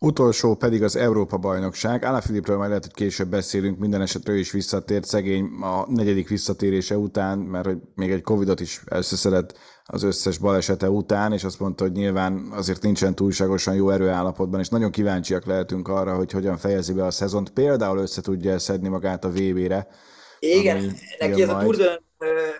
Utolsó 0.04 0.54
pedig 0.54 0.82
az 0.82 0.96
Európa 0.96 1.36
bajnokság. 1.36 2.06
Filipről 2.20 2.56
majd 2.56 2.68
lehet, 2.68 2.84
hogy 2.84 2.94
később 2.94 3.28
beszélünk, 3.28 3.78
minden 3.78 4.00
esetre 4.00 4.32
ő 4.32 4.38
is 4.38 4.50
visszatért 4.50 5.04
szegény 5.04 5.44
a 5.60 5.90
negyedik 5.90 6.28
visszatérése 6.28 6.96
után, 6.96 7.38
mert 7.38 7.66
hogy 7.66 7.76
még 7.94 8.10
egy 8.10 8.22
Covidot 8.22 8.60
is 8.60 8.82
összeszedett 8.90 9.58
az 9.84 10.02
összes 10.02 10.38
balesete 10.38 10.90
után, 10.90 11.32
és 11.32 11.44
azt 11.44 11.60
mondta, 11.60 11.84
hogy 11.84 11.92
nyilván 11.92 12.48
azért 12.52 12.82
nincsen 12.82 13.14
túlságosan 13.14 13.74
jó 13.74 13.90
erőállapotban, 13.90 14.60
és 14.60 14.68
nagyon 14.68 14.90
kíváncsiak 14.90 15.46
lehetünk 15.46 15.88
arra, 15.88 16.14
hogy 16.14 16.30
hogyan 16.30 16.56
fejezi 16.56 16.92
be 16.92 17.04
a 17.04 17.10
szezont. 17.10 17.50
Például 17.50 17.98
össze 17.98 18.20
tudja 18.20 18.58
szedni 18.58 18.88
magát 18.88 19.24
a 19.24 19.30
VB-re. 19.30 19.88
Igen, 20.38 20.96
neki 21.18 21.42
ez 21.42 21.48
a 21.48 21.58
Tour 21.58 21.76
de 21.76 22.02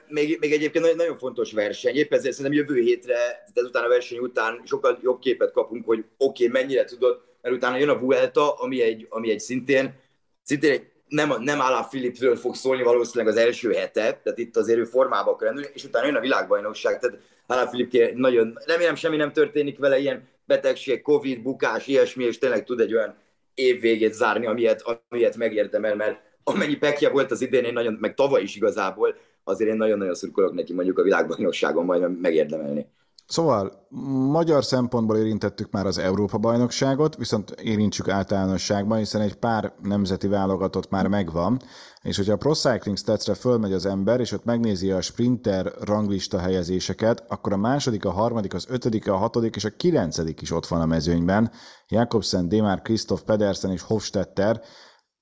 még, 0.08 0.36
még 0.40 0.52
egyébként 0.52 0.96
nagyon 0.96 1.16
fontos 1.16 1.52
verseny. 1.52 1.94
Épp 1.94 2.12
ezért 2.12 2.34
szerintem 2.34 2.60
jövő 2.60 2.80
hétre, 2.80 3.44
ezután 3.54 3.84
a 3.84 3.88
verseny 3.88 4.18
után 4.18 4.62
sokkal 4.64 4.98
jobb 5.02 5.18
képet 5.18 5.52
kapunk, 5.52 5.84
hogy 5.86 6.04
oké, 6.18 6.46
okay, 6.46 6.62
mennyire 6.62 6.84
tudod, 6.84 7.32
mert 7.44 7.56
utána 7.56 7.76
jön 7.76 7.88
a 7.88 7.98
Vuelta, 7.98 8.52
ami 8.52 8.82
egy, 8.82 9.06
ami 9.10 9.30
egy 9.30 9.40
szintén, 9.40 9.94
szintén 10.42 10.70
egy 10.70 10.90
nem, 11.08 11.34
nem 11.38 11.60
Alá 11.60 11.82
Filipről 11.82 12.36
fog 12.36 12.54
szólni 12.54 12.82
valószínűleg 12.82 13.34
az 13.34 13.40
első 13.40 13.72
hetet, 13.72 14.22
tehát 14.22 14.38
itt 14.38 14.56
azért 14.56 14.78
ő 14.78 14.84
formába 14.84 15.30
akar 15.30 15.54
lenni, 15.54 15.66
és 15.72 15.84
utána 15.84 16.06
jön 16.06 16.14
a 16.14 16.20
világbajnokság, 16.20 16.98
tehát 16.98 17.18
Alá 17.46 17.66
Filip 17.66 18.14
nagyon, 18.14 18.58
remélem 18.66 18.94
semmi 18.94 19.16
nem 19.16 19.32
történik 19.32 19.78
vele, 19.78 19.98
ilyen 19.98 20.28
betegség, 20.44 21.02
Covid, 21.02 21.42
bukás, 21.42 21.86
ilyesmi, 21.86 22.24
és 22.24 22.38
tényleg 22.38 22.64
tud 22.64 22.80
egy 22.80 22.94
olyan 22.94 23.14
évvégét 23.54 24.12
zárni, 24.12 24.46
amilyet, 24.46 24.84
amilyet 25.08 25.36
megérdemel, 25.36 25.94
mert 25.94 26.20
amennyi 26.44 26.76
pekje 26.76 27.08
volt 27.08 27.30
az 27.30 27.40
idén, 27.40 27.64
én 27.64 27.72
nagyon, 27.72 27.96
meg 28.00 28.14
tavaly 28.14 28.42
is 28.42 28.56
igazából, 28.56 29.16
azért 29.44 29.70
én 29.70 29.76
nagyon-nagyon 29.76 30.14
szurkolok 30.14 30.54
neki 30.54 30.72
mondjuk 30.72 30.98
a 30.98 31.02
világbajnokságon 31.02 31.84
majd 31.84 32.20
megérdemelni. 32.20 32.86
Szóval 33.26 33.86
magyar 34.30 34.64
szempontból 34.64 35.16
érintettük 35.16 35.70
már 35.70 35.86
az 35.86 35.98
Európa-bajnokságot, 35.98 37.16
viszont 37.16 37.50
érintsük 37.50 38.08
általánosságban, 38.08 38.98
hiszen 38.98 39.20
egy 39.20 39.34
pár 39.34 39.74
nemzeti 39.82 40.28
válogatott 40.28 40.90
már 40.90 41.06
megvan, 41.06 41.60
és 42.02 42.16
hogyha 42.16 42.32
a 42.32 42.36
Pro 42.36 42.54
Cycling 42.54 42.96
Stats-re 42.96 43.34
fölmegy 43.34 43.72
az 43.72 43.86
ember, 43.86 44.20
és 44.20 44.32
ott 44.32 44.44
megnézi 44.44 44.90
a 44.90 45.00
sprinter 45.00 45.72
ranglista 45.80 46.38
helyezéseket, 46.38 47.24
akkor 47.28 47.52
a 47.52 47.56
második, 47.56 48.04
a 48.04 48.10
harmadik, 48.10 48.54
az 48.54 48.66
ötödik, 48.68 49.08
a 49.08 49.16
hatodik 49.16 49.56
és 49.56 49.64
a 49.64 49.76
kilencedik 49.76 50.40
is 50.40 50.50
ott 50.50 50.66
van 50.66 50.80
a 50.80 50.86
mezőnyben. 50.86 51.50
Jakobsen, 51.88 52.48
Demar, 52.48 52.82
Christoph 52.82 53.22
Pedersen 53.22 53.70
és 53.70 53.82
Hofstetter, 53.82 54.60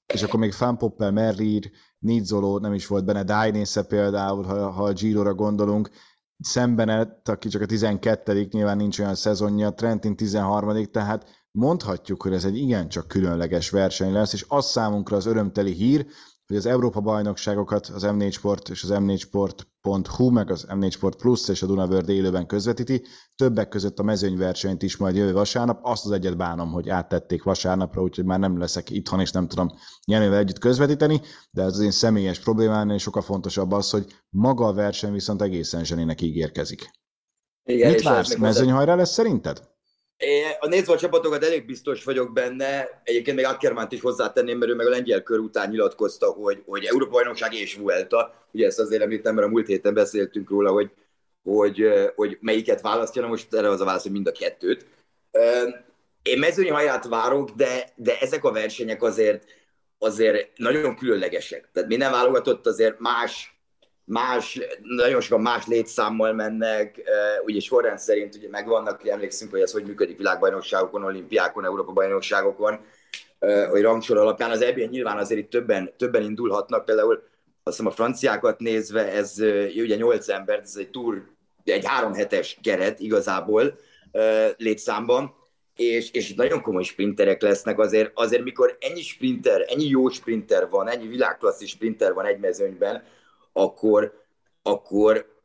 és 0.07 0.23
akkor 0.23 0.41
még 0.41 0.53
Fanpoppel, 0.53 1.11
Merrier, 1.11 1.63
Nizzolo, 1.99 2.59
nem 2.59 2.73
is 2.73 2.87
volt 2.87 3.05
benne, 3.05 3.23
Dainese 3.23 3.83
például, 3.83 4.45
ha, 4.45 4.71
ha 4.71 4.85
a 4.85 4.93
Giro-ra 4.93 5.35
gondolunk, 5.35 5.91
szembenet, 6.43 7.29
aki 7.29 7.49
csak 7.49 7.63
a 7.63 7.67
12 7.67 8.49
nyilván 8.51 8.77
nincs 8.77 8.99
olyan 8.99 9.15
szezonja, 9.15 9.71
Trentin 9.71 10.17
13 10.17 10.85
tehát 10.91 11.47
mondhatjuk, 11.51 12.23
hogy 12.23 12.33
ez 12.33 12.45
egy 12.45 12.57
igencsak 12.57 13.09
különleges 13.09 13.71
verseny 13.71 14.13
lesz, 14.13 14.33
és 14.33 14.45
az 14.49 14.67
számunkra 14.67 15.17
az 15.17 15.27
örömteli 15.27 15.73
hír, 15.73 16.07
hogy 16.47 16.57
az 16.57 16.67
Európa-bajnokságokat 16.67 17.87
az 17.87 18.03
M4 18.07 18.33
Sport 18.33 18.69
és 18.69 18.83
az 18.83 18.91
M4 18.93 19.17
Sport.hu, 19.85 20.31
meg 20.31 20.51
az 20.51 20.67
M4 20.69 20.91
Sport 20.91 21.17
Plus 21.17 21.49
és 21.49 21.63
a 21.63 21.67
Dunavörd 21.67 22.09
élőben 22.09 22.47
közvetíti, 22.47 23.05
többek 23.37 23.69
között 23.69 23.99
a 23.99 24.03
mezőnyversenyt 24.03 24.83
is 24.83 24.97
majd 24.97 25.17
jövő 25.17 25.33
vasárnap. 25.33 25.79
Azt 25.83 26.05
az 26.05 26.11
egyet 26.11 26.37
bánom, 26.37 26.73
hogy 26.73 26.89
áttették 26.89 27.43
vasárnapra, 27.43 28.03
úgyhogy 28.03 28.25
már 28.25 28.39
nem 28.39 28.59
leszek 28.59 28.91
itthon, 28.91 29.21
és 29.21 29.31
nem 29.31 29.49
tudom 29.49 29.71
Jenővel 30.07 30.39
együtt 30.39 30.59
közvetíteni, 30.59 31.21
de 31.51 31.63
ez 31.63 31.73
az 31.73 31.81
én 31.81 31.91
személyes 31.91 32.39
problémám, 32.39 32.91
és 32.91 33.03
sokkal 33.03 33.23
fontosabb 33.23 33.73
az, 33.73 33.91
hogy 33.91 34.13
maga 34.29 34.67
a 34.67 34.73
verseny 34.73 35.13
viszont 35.13 35.43
egészen 35.43 35.85
zsenének 35.85 36.21
ígérkezik. 36.21 36.91
Igen, 37.65 37.91
Mit 37.91 38.03
vársz? 38.03 38.37
Mezőnyhajrá 38.37 38.95
lesz 38.95 39.13
szerinted? 39.13 39.72
A 40.61 40.67
nézve 40.67 40.93
a 40.93 40.99
csapatokat 40.99 41.45
elég 41.45 41.67
biztos 41.67 42.05
vagyok 42.05 42.33
benne, 42.33 43.01
egyébként 43.05 43.37
még 43.37 43.47
Ackermánt 43.47 43.93
is 43.93 44.01
hozzátenném, 44.01 44.59
mert 44.59 44.71
ő 44.71 44.75
meg 44.75 44.87
a 44.87 44.91
lengyel 44.91 45.23
kör 45.23 45.39
után 45.39 45.71
nyilatkozta, 45.71 46.27
hogy, 46.27 46.63
hogy 46.67 46.85
Európa 46.85 47.11
bajnokság 47.11 47.55
és 47.55 47.75
Vuelta, 47.75 48.47
ugye 48.53 48.67
ezt 48.67 48.79
azért 48.79 49.03
említem, 49.03 49.35
mert 49.35 49.47
a 49.47 49.51
múlt 49.51 49.67
héten 49.67 49.95
beszéltünk 49.95 50.51
róla, 50.51 50.71
hogy, 50.71 50.91
hogy, 51.43 51.89
hogy 52.15 52.39
melyiket 52.41 52.81
választja, 52.81 53.23
na 53.23 53.29
most 53.29 53.55
erre 53.55 53.69
az 53.69 53.81
a 53.81 53.85
válasz, 53.85 54.03
hogy 54.03 54.13
mind 54.13 54.27
a 54.27 54.33
kettőt. 54.33 54.87
Én 56.23 56.39
mezőnyi 56.39 56.69
haját 56.69 57.09
várok, 57.09 57.51
de, 57.51 57.93
de 57.97 58.19
ezek 58.19 58.45
a 58.45 58.53
versenyek 58.53 59.03
azért, 59.03 59.45
azért 59.99 60.59
nagyon 60.59 60.97
különlegesek. 60.97 61.69
Tehát 61.73 61.89
minden 61.89 62.11
válogatott 62.11 62.67
azért 62.67 62.99
más 62.99 63.62
más, 64.05 64.61
nagyon 64.83 65.21
sokan 65.21 65.41
más 65.41 65.67
létszámmal 65.67 66.33
mennek, 66.33 67.01
ugye 67.45 67.61
sorrend 67.61 67.99
szerint 67.99 68.35
ugye 68.35 68.49
megvannak, 68.49 69.09
emlékszünk, 69.09 69.51
hogy 69.51 69.61
ez 69.61 69.73
hogy 69.73 69.85
működik 69.85 70.17
világbajnokságokon, 70.17 71.05
olimpiákon, 71.05 71.65
Európa-bajnokságokon, 71.65 72.81
hogy 73.71 73.83
rangsor 73.83 74.17
alapján. 74.17 74.51
Az 74.51 74.63
ebben 74.63 74.89
nyilván 74.89 75.19
azért 75.19 75.41
itt 75.41 75.51
többen, 75.51 75.93
többen 75.97 76.23
indulhatnak, 76.23 76.85
például 76.85 77.23
azt 77.63 77.77
hiszem 77.77 77.93
a 77.93 77.95
franciákat 77.95 78.59
nézve, 78.59 79.13
ez 79.13 79.35
ugye 79.75 79.97
nyolc 79.97 80.29
ember, 80.29 80.59
ez 80.59 80.77
egy 80.77 80.91
túr, 80.91 81.23
egy 81.65 81.87
három 81.87 82.13
hetes 82.13 82.59
keret 82.63 83.01
igazából 83.01 83.79
létszámban, 84.57 85.35
és, 85.77 86.11
és 86.11 86.35
nagyon 86.35 86.61
komoly 86.61 86.83
sprinterek 86.83 87.43
lesznek 87.43 87.79
azért, 87.79 88.11
azért 88.15 88.43
mikor 88.43 88.77
ennyi 88.81 89.03
sprinter, 89.03 89.65
ennyi 89.69 89.89
jó 89.89 90.09
sprinter 90.09 90.69
van, 90.69 90.89
ennyi 90.89 91.07
világklasszis 91.07 91.71
sprinter 91.71 92.13
van 92.13 92.27
egy 92.27 92.39
mezőnyben, 92.39 93.03
akkor, 93.53 94.25
akkor 94.63 95.41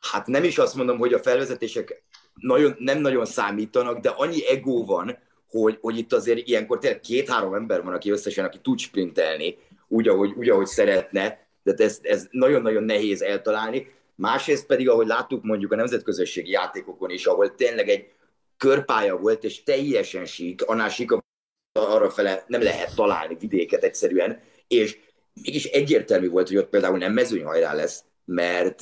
hát 0.00 0.26
nem 0.26 0.44
is 0.44 0.58
azt 0.58 0.74
mondom, 0.74 0.98
hogy 0.98 1.12
a 1.12 1.18
felvezetések 1.18 2.02
nagyon, 2.34 2.76
nem 2.78 2.98
nagyon 2.98 3.24
számítanak, 3.24 3.98
de 3.98 4.08
annyi 4.08 4.48
ego 4.48 4.84
van, 4.84 5.18
hogy, 5.48 5.78
hogy 5.80 5.98
itt 5.98 6.12
azért 6.12 6.48
ilyenkor 6.48 6.78
tényleg 6.78 7.00
két-három 7.00 7.54
ember 7.54 7.82
van, 7.82 7.94
aki 7.94 8.10
összesen, 8.10 8.44
aki 8.44 8.58
tud 8.58 8.78
sprintelni, 8.78 9.58
úgy, 9.88 10.08
ahogy, 10.08 10.32
úgy, 10.36 10.48
ahogy 10.48 10.66
szeretne, 10.66 11.46
de 11.62 11.84
ez, 11.84 11.98
ez 12.02 12.26
nagyon-nagyon 12.30 12.82
nehéz 12.82 13.22
eltalálni. 13.22 13.94
Másrészt 14.14 14.66
pedig, 14.66 14.88
ahogy 14.88 15.06
láttuk 15.06 15.42
mondjuk 15.42 15.72
a 15.72 15.76
nemzetközösségi 15.76 16.50
játékokon 16.50 17.10
is, 17.10 17.26
ahol 17.26 17.54
tényleg 17.54 17.88
egy 17.88 18.12
körpálya 18.56 19.16
volt, 19.16 19.44
és 19.44 19.62
teljesen 19.62 20.24
sík, 20.24 20.62
annál 20.62 20.88
sík, 20.88 21.10
arra 21.72 22.10
fele 22.10 22.44
nem 22.46 22.62
lehet 22.62 22.94
találni 22.94 23.36
vidéket 23.40 23.82
egyszerűen, 23.82 24.40
és 24.68 24.98
mégis 25.42 25.64
egyértelmű 25.64 26.28
volt, 26.28 26.48
hogy 26.48 26.56
ott 26.56 26.68
például 26.68 26.98
nem 26.98 27.12
mezőnyhajrá 27.12 27.74
lesz, 27.74 28.04
mert 28.24 28.80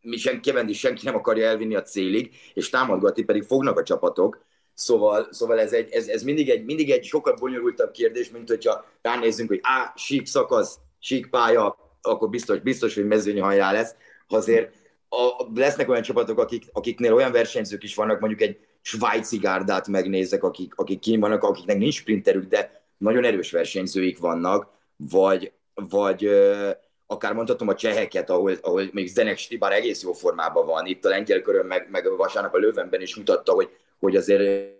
mi 0.00 0.16
senki, 0.16 0.72
senki 0.72 1.04
nem 1.04 1.14
akarja 1.14 1.46
elvinni 1.46 1.74
a 1.74 1.82
célig, 1.82 2.34
és 2.54 2.70
támadgatni 2.70 3.22
pedig 3.22 3.42
fognak 3.42 3.78
a 3.78 3.82
csapatok, 3.82 4.44
Szóval, 4.78 5.28
szóval 5.30 5.60
ez, 5.60 5.72
egy, 5.72 5.90
ez, 5.90 6.06
ez 6.08 6.22
mindig, 6.22 6.48
egy, 6.48 6.64
mindig 6.64 6.90
egy 6.90 7.04
sokkal 7.04 7.34
bonyolultabb 7.40 7.90
kérdés, 7.90 8.30
mint 8.30 8.48
hogyha 8.48 8.84
ránézzünk, 9.02 9.48
hogy 9.48 9.60
á, 9.62 9.92
sík 9.96 10.26
szakasz, 10.26 10.78
sík 10.98 11.30
pálya, 11.30 11.76
akkor 12.02 12.28
biztos, 12.28 12.60
biztos 12.60 12.94
hogy 12.94 13.06
mezőnyhajrá 13.06 13.72
lesz. 13.72 13.94
Azért 14.28 14.74
a, 15.08 15.46
lesznek 15.54 15.88
olyan 15.88 16.02
csapatok, 16.02 16.38
akik, 16.38 16.64
akiknél 16.72 17.14
olyan 17.14 17.32
versenyzők 17.32 17.82
is 17.82 17.94
vannak, 17.94 18.20
mondjuk 18.20 18.40
egy 18.40 18.58
svájci 18.80 19.36
gárdát 19.36 19.88
megnézek, 19.88 20.42
akik, 20.42 20.72
akik 20.74 20.98
kín 20.98 21.20
vannak, 21.20 21.42
akiknek 21.42 21.78
nincs 21.78 21.94
sprinterük, 21.94 22.44
de 22.44 22.84
nagyon 22.98 23.24
erős 23.24 23.50
versenyzőik 23.50 24.18
vannak, 24.18 24.68
vagy, 24.96 25.52
vagy 25.88 26.30
akár 27.06 27.32
mondhatom 27.32 27.68
a 27.68 27.74
cseheket, 27.74 28.30
ahol, 28.30 28.52
ahol 28.60 28.88
még 28.92 29.08
Zdenek 29.08 29.38
Stibár 29.38 29.72
egész 29.72 30.02
jó 30.02 30.12
formában 30.12 30.66
van, 30.66 30.86
itt 30.86 31.04
a 31.04 31.08
lengyel 31.08 31.40
körön, 31.40 31.66
meg, 31.66 31.88
meg 31.90 32.16
vasárnap 32.16 32.54
a 32.54 32.58
Löwenben 32.58 33.00
is 33.00 33.16
mutatta, 33.16 33.52
hogy, 33.52 33.70
hogy 33.98 34.16
azért 34.16 34.74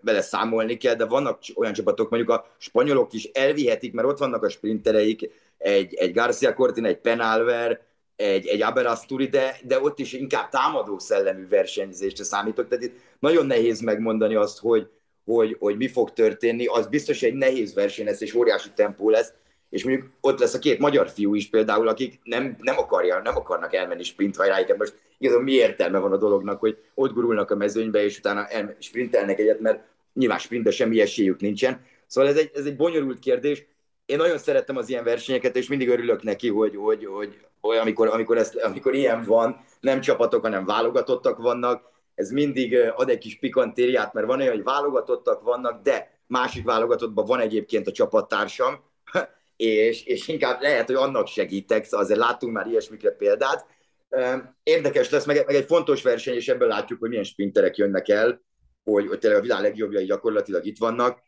vele 0.00 0.20
számolni 0.20 0.76
kell, 0.76 0.94
de 0.94 1.04
vannak 1.04 1.38
olyan 1.54 1.72
csapatok, 1.72 2.10
mondjuk 2.10 2.30
a 2.30 2.46
spanyolok 2.58 3.12
is 3.12 3.24
elvihetik, 3.24 3.92
mert 3.92 4.08
ott 4.08 4.18
vannak 4.18 4.42
a 4.42 4.48
sprintereik, 4.48 5.30
egy, 5.58 5.94
egy 5.94 6.12
Garcia 6.12 6.54
Cortin, 6.54 6.84
egy 6.84 6.98
Penalver, 6.98 7.80
egy, 8.16 8.46
egy 8.46 8.62
Aberasturi, 8.62 9.26
de, 9.26 9.56
de 9.62 9.80
ott 9.80 9.98
is 9.98 10.12
inkább 10.12 10.48
támadó 10.48 10.98
szellemű 10.98 11.48
versenyzésre 11.48 12.24
számítok. 12.24 12.68
Tehát 12.68 12.84
itt 12.84 12.96
nagyon 13.18 13.46
nehéz 13.46 13.80
megmondani 13.80 14.34
azt, 14.34 14.58
hogy, 14.58 14.88
hogy, 15.24 15.56
hogy 15.58 15.76
mi 15.76 15.88
fog 15.88 16.12
történni. 16.12 16.66
Az 16.66 16.86
biztos 16.86 17.22
egy 17.22 17.34
nehéz 17.34 17.74
verseny 17.74 18.04
lesz, 18.04 18.20
és 18.20 18.34
óriási 18.34 18.68
tempó 18.74 19.10
lesz, 19.10 19.32
és 19.70 19.84
mondjuk 19.84 20.10
ott 20.20 20.38
lesz 20.38 20.54
a 20.54 20.58
két 20.58 20.78
magyar 20.78 21.08
fiú 21.08 21.34
is 21.34 21.48
például, 21.48 21.88
akik 21.88 22.20
nem, 22.22 22.56
nem, 22.58 22.78
akarja, 22.78 23.20
nem 23.22 23.36
akarnak 23.36 23.74
elmenni 23.74 24.02
sprint 24.02 24.36
hajráikat. 24.36 24.76
Most 24.76 24.94
igazából 25.18 25.44
mi 25.44 25.52
értelme 25.52 25.98
van 25.98 26.12
a 26.12 26.16
dolognak, 26.16 26.60
hogy 26.60 26.78
ott 26.94 27.12
gurulnak 27.12 27.50
a 27.50 27.56
mezőnybe, 27.56 28.04
és 28.04 28.18
utána 28.18 28.46
sprintelnek 28.78 29.38
egyet, 29.38 29.60
mert 29.60 29.84
nyilván 30.14 30.38
sprintbe 30.38 30.70
semmi 30.70 31.00
esélyük 31.00 31.40
nincsen. 31.40 31.80
Szóval 32.06 32.30
ez 32.30 32.36
egy, 32.36 32.50
ez 32.54 32.64
egy 32.64 32.76
bonyolult 32.76 33.18
kérdés. 33.18 33.66
Én 34.06 34.16
nagyon 34.16 34.38
szerettem 34.38 34.76
az 34.76 34.88
ilyen 34.88 35.04
versenyeket, 35.04 35.56
és 35.56 35.68
mindig 35.68 35.88
örülök 35.88 36.22
neki, 36.22 36.48
hogy, 36.48 36.76
hogy, 36.76 37.06
hogy, 37.06 37.38
hogy 37.60 37.76
amikor, 37.76 38.08
amikor, 38.08 38.36
ezt, 38.36 38.56
amikor 38.56 38.94
ilyen 38.94 39.24
van, 39.24 39.64
nem 39.80 40.00
csapatok, 40.00 40.42
hanem 40.42 40.64
válogatottak 40.64 41.38
vannak, 41.38 41.90
ez 42.14 42.30
mindig 42.30 42.76
ad 42.94 43.08
egy 43.08 43.18
kis 43.18 43.38
pikantériát, 43.38 44.12
mert 44.12 44.26
van 44.26 44.40
olyan, 44.40 44.54
hogy 44.54 44.64
válogatottak 44.64 45.42
vannak, 45.42 45.82
de 45.82 46.18
másik 46.26 46.64
válogatottban 46.64 47.24
van 47.24 47.40
egyébként 47.40 47.86
a 47.86 47.92
csapattársam, 47.92 48.80
és, 49.60 50.04
és 50.04 50.28
inkább 50.28 50.60
lehet, 50.60 50.86
hogy 50.86 50.94
annak 50.94 51.26
segítek, 51.26 51.84
szóval 51.84 52.04
azért 52.04 52.18
láttunk 52.18 52.52
már 52.52 52.66
ilyesmikre 52.66 53.10
példát. 53.10 53.66
Érdekes 54.62 55.10
lesz, 55.10 55.26
meg, 55.26 55.42
meg 55.46 55.54
egy 55.54 55.64
fontos 55.64 56.02
verseny, 56.02 56.34
és 56.34 56.48
ebből 56.48 56.68
látjuk, 56.68 56.98
hogy 57.00 57.08
milyen 57.08 57.24
sprinterek 57.24 57.76
jönnek 57.76 58.08
el, 58.08 58.42
hogy, 58.84 59.06
hogy 59.06 59.18
tényleg 59.18 59.38
a 59.38 59.42
világ 59.42 59.62
legjobbjai 59.62 60.04
gyakorlatilag 60.04 60.66
itt 60.66 60.78
vannak. 60.78 61.22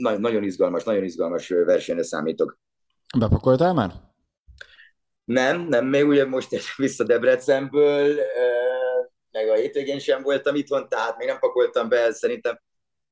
Nagyon, 0.00 0.20
nagyon 0.20 0.42
izgalmas, 0.42 0.84
nagyon 0.84 1.04
izgalmas 1.04 1.48
versenyre 1.48 2.02
számítok. 2.02 2.58
Bepakoltál 3.18 3.74
már? 3.74 3.90
Nem, 5.24 5.60
nem, 5.60 5.86
még 5.86 6.06
ugye 6.06 6.26
most 6.26 6.76
vissza 6.76 7.04
Debrecenből, 7.04 8.16
meg 9.30 9.48
a 9.48 9.54
hétvégén 9.54 9.98
sem 9.98 10.22
voltam 10.22 10.54
itthon, 10.54 10.88
tehát 10.88 11.18
még 11.18 11.28
nem 11.28 11.38
pakoltam 11.38 11.88
be, 11.88 12.12
szerintem 12.12 12.60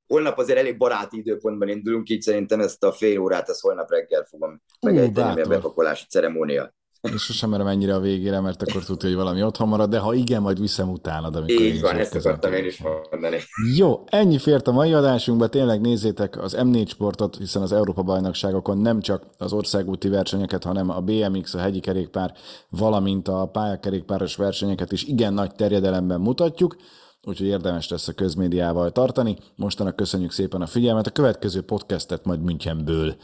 holnap 0.08 0.38
azért 0.38 0.58
elég 0.58 0.76
baráti 0.76 1.18
időpontban 1.18 1.68
indulunk, 1.68 2.08
így 2.08 2.22
szerintem 2.22 2.60
ezt 2.60 2.84
a 2.84 2.92
fél 2.92 3.18
órát, 3.18 3.48
ezt 3.48 3.60
holnap 3.60 3.90
reggel 3.90 4.24
fogom 4.24 4.62
megejteni, 4.80 5.40
a 5.40 5.48
bepakolási 5.48 6.04
ceremónia. 6.08 6.76
És 7.00 7.22
sosem 7.22 7.50
merem 7.50 7.66
ennyire 7.66 7.94
a 7.94 8.00
végére, 8.00 8.40
mert 8.40 8.62
akkor 8.62 8.84
tudja, 8.84 9.08
hogy 9.08 9.18
valami 9.18 9.42
otthon 9.42 9.68
marad, 9.68 9.90
de 9.90 9.98
ha 9.98 10.14
igen, 10.14 10.42
majd 10.42 10.60
viszem 10.60 10.90
utánad, 10.90 11.36
amikor 11.36 11.64
Így 11.64 11.80
van, 11.80 11.96
ezt 11.96 12.14
akartam 12.14 12.52
én 12.52 12.64
is 12.64 12.82
mondani. 13.10 13.38
Jó, 13.76 14.04
ennyi 14.06 14.38
fért 14.38 14.66
a 14.68 14.72
mai 14.72 14.92
adásunkba, 14.92 15.48
tényleg 15.48 15.80
nézzétek 15.80 16.42
az 16.42 16.56
M4 16.58 16.88
sportot, 16.88 17.36
hiszen 17.36 17.62
az 17.62 17.72
Európa 17.72 18.02
bajnokságokon 18.02 18.78
nem 18.78 19.00
csak 19.00 19.22
az 19.38 19.52
országúti 19.52 20.08
versenyeket, 20.08 20.64
hanem 20.64 20.90
a 20.90 21.00
BMX, 21.00 21.54
a 21.54 21.58
hegyi 21.58 21.80
kerékpár, 21.80 22.34
valamint 22.68 23.28
a 23.28 23.48
pályakerékpáros 23.52 24.36
versenyeket 24.36 24.92
is 24.92 25.04
igen 25.04 25.32
nagy 25.32 25.54
terjedelemben 25.54 26.20
mutatjuk 26.20 26.76
úgyhogy 27.22 27.46
érdemes 27.46 27.88
lesz 27.88 28.08
a 28.08 28.12
közmédiával 28.12 28.92
tartani. 28.92 29.36
Mostanak 29.56 29.96
köszönjük 29.96 30.32
szépen 30.32 30.60
a 30.60 30.66
figyelmet, 30.66 31.06
a 31.06 31.10
következő 31.10 31.62
podcastet 31.62 32.24
majd 32.24 32.42
Münchenből, 32.42 33.16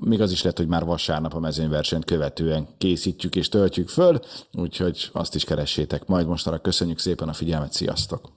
még 0.00 0.20
az 0.20 0.32
is 0.32 0.42
lehet, 0.42 0.58
hogy 0.58 0.68
már 0.68 0.84
vasárnap 0.84 1.34
a 1.34 1.38
mezőnyversenyt 1.38 2.04
követően 2.04 2.68
készítjük 2.78 3.36
és 3.36 3.48
töltjük 3.48 3.88
föl, 3.88 4.20
úgyhogy 4.52 5.10
azt 5.12 5.34
is 5.34 5.44
keressétek 5.44 6.06
majd. 6.06 6.26
Mostanak 6.26 6.62
köszönjük 6.62 6.98
szépen 6.98 7.28
a 7.28 7.32
figyelmet, 7.32 7.72
sziasztok! 7.72 8.32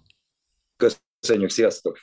Köszönjük, 1.19 1.49
sziasztok! 1.49 1.97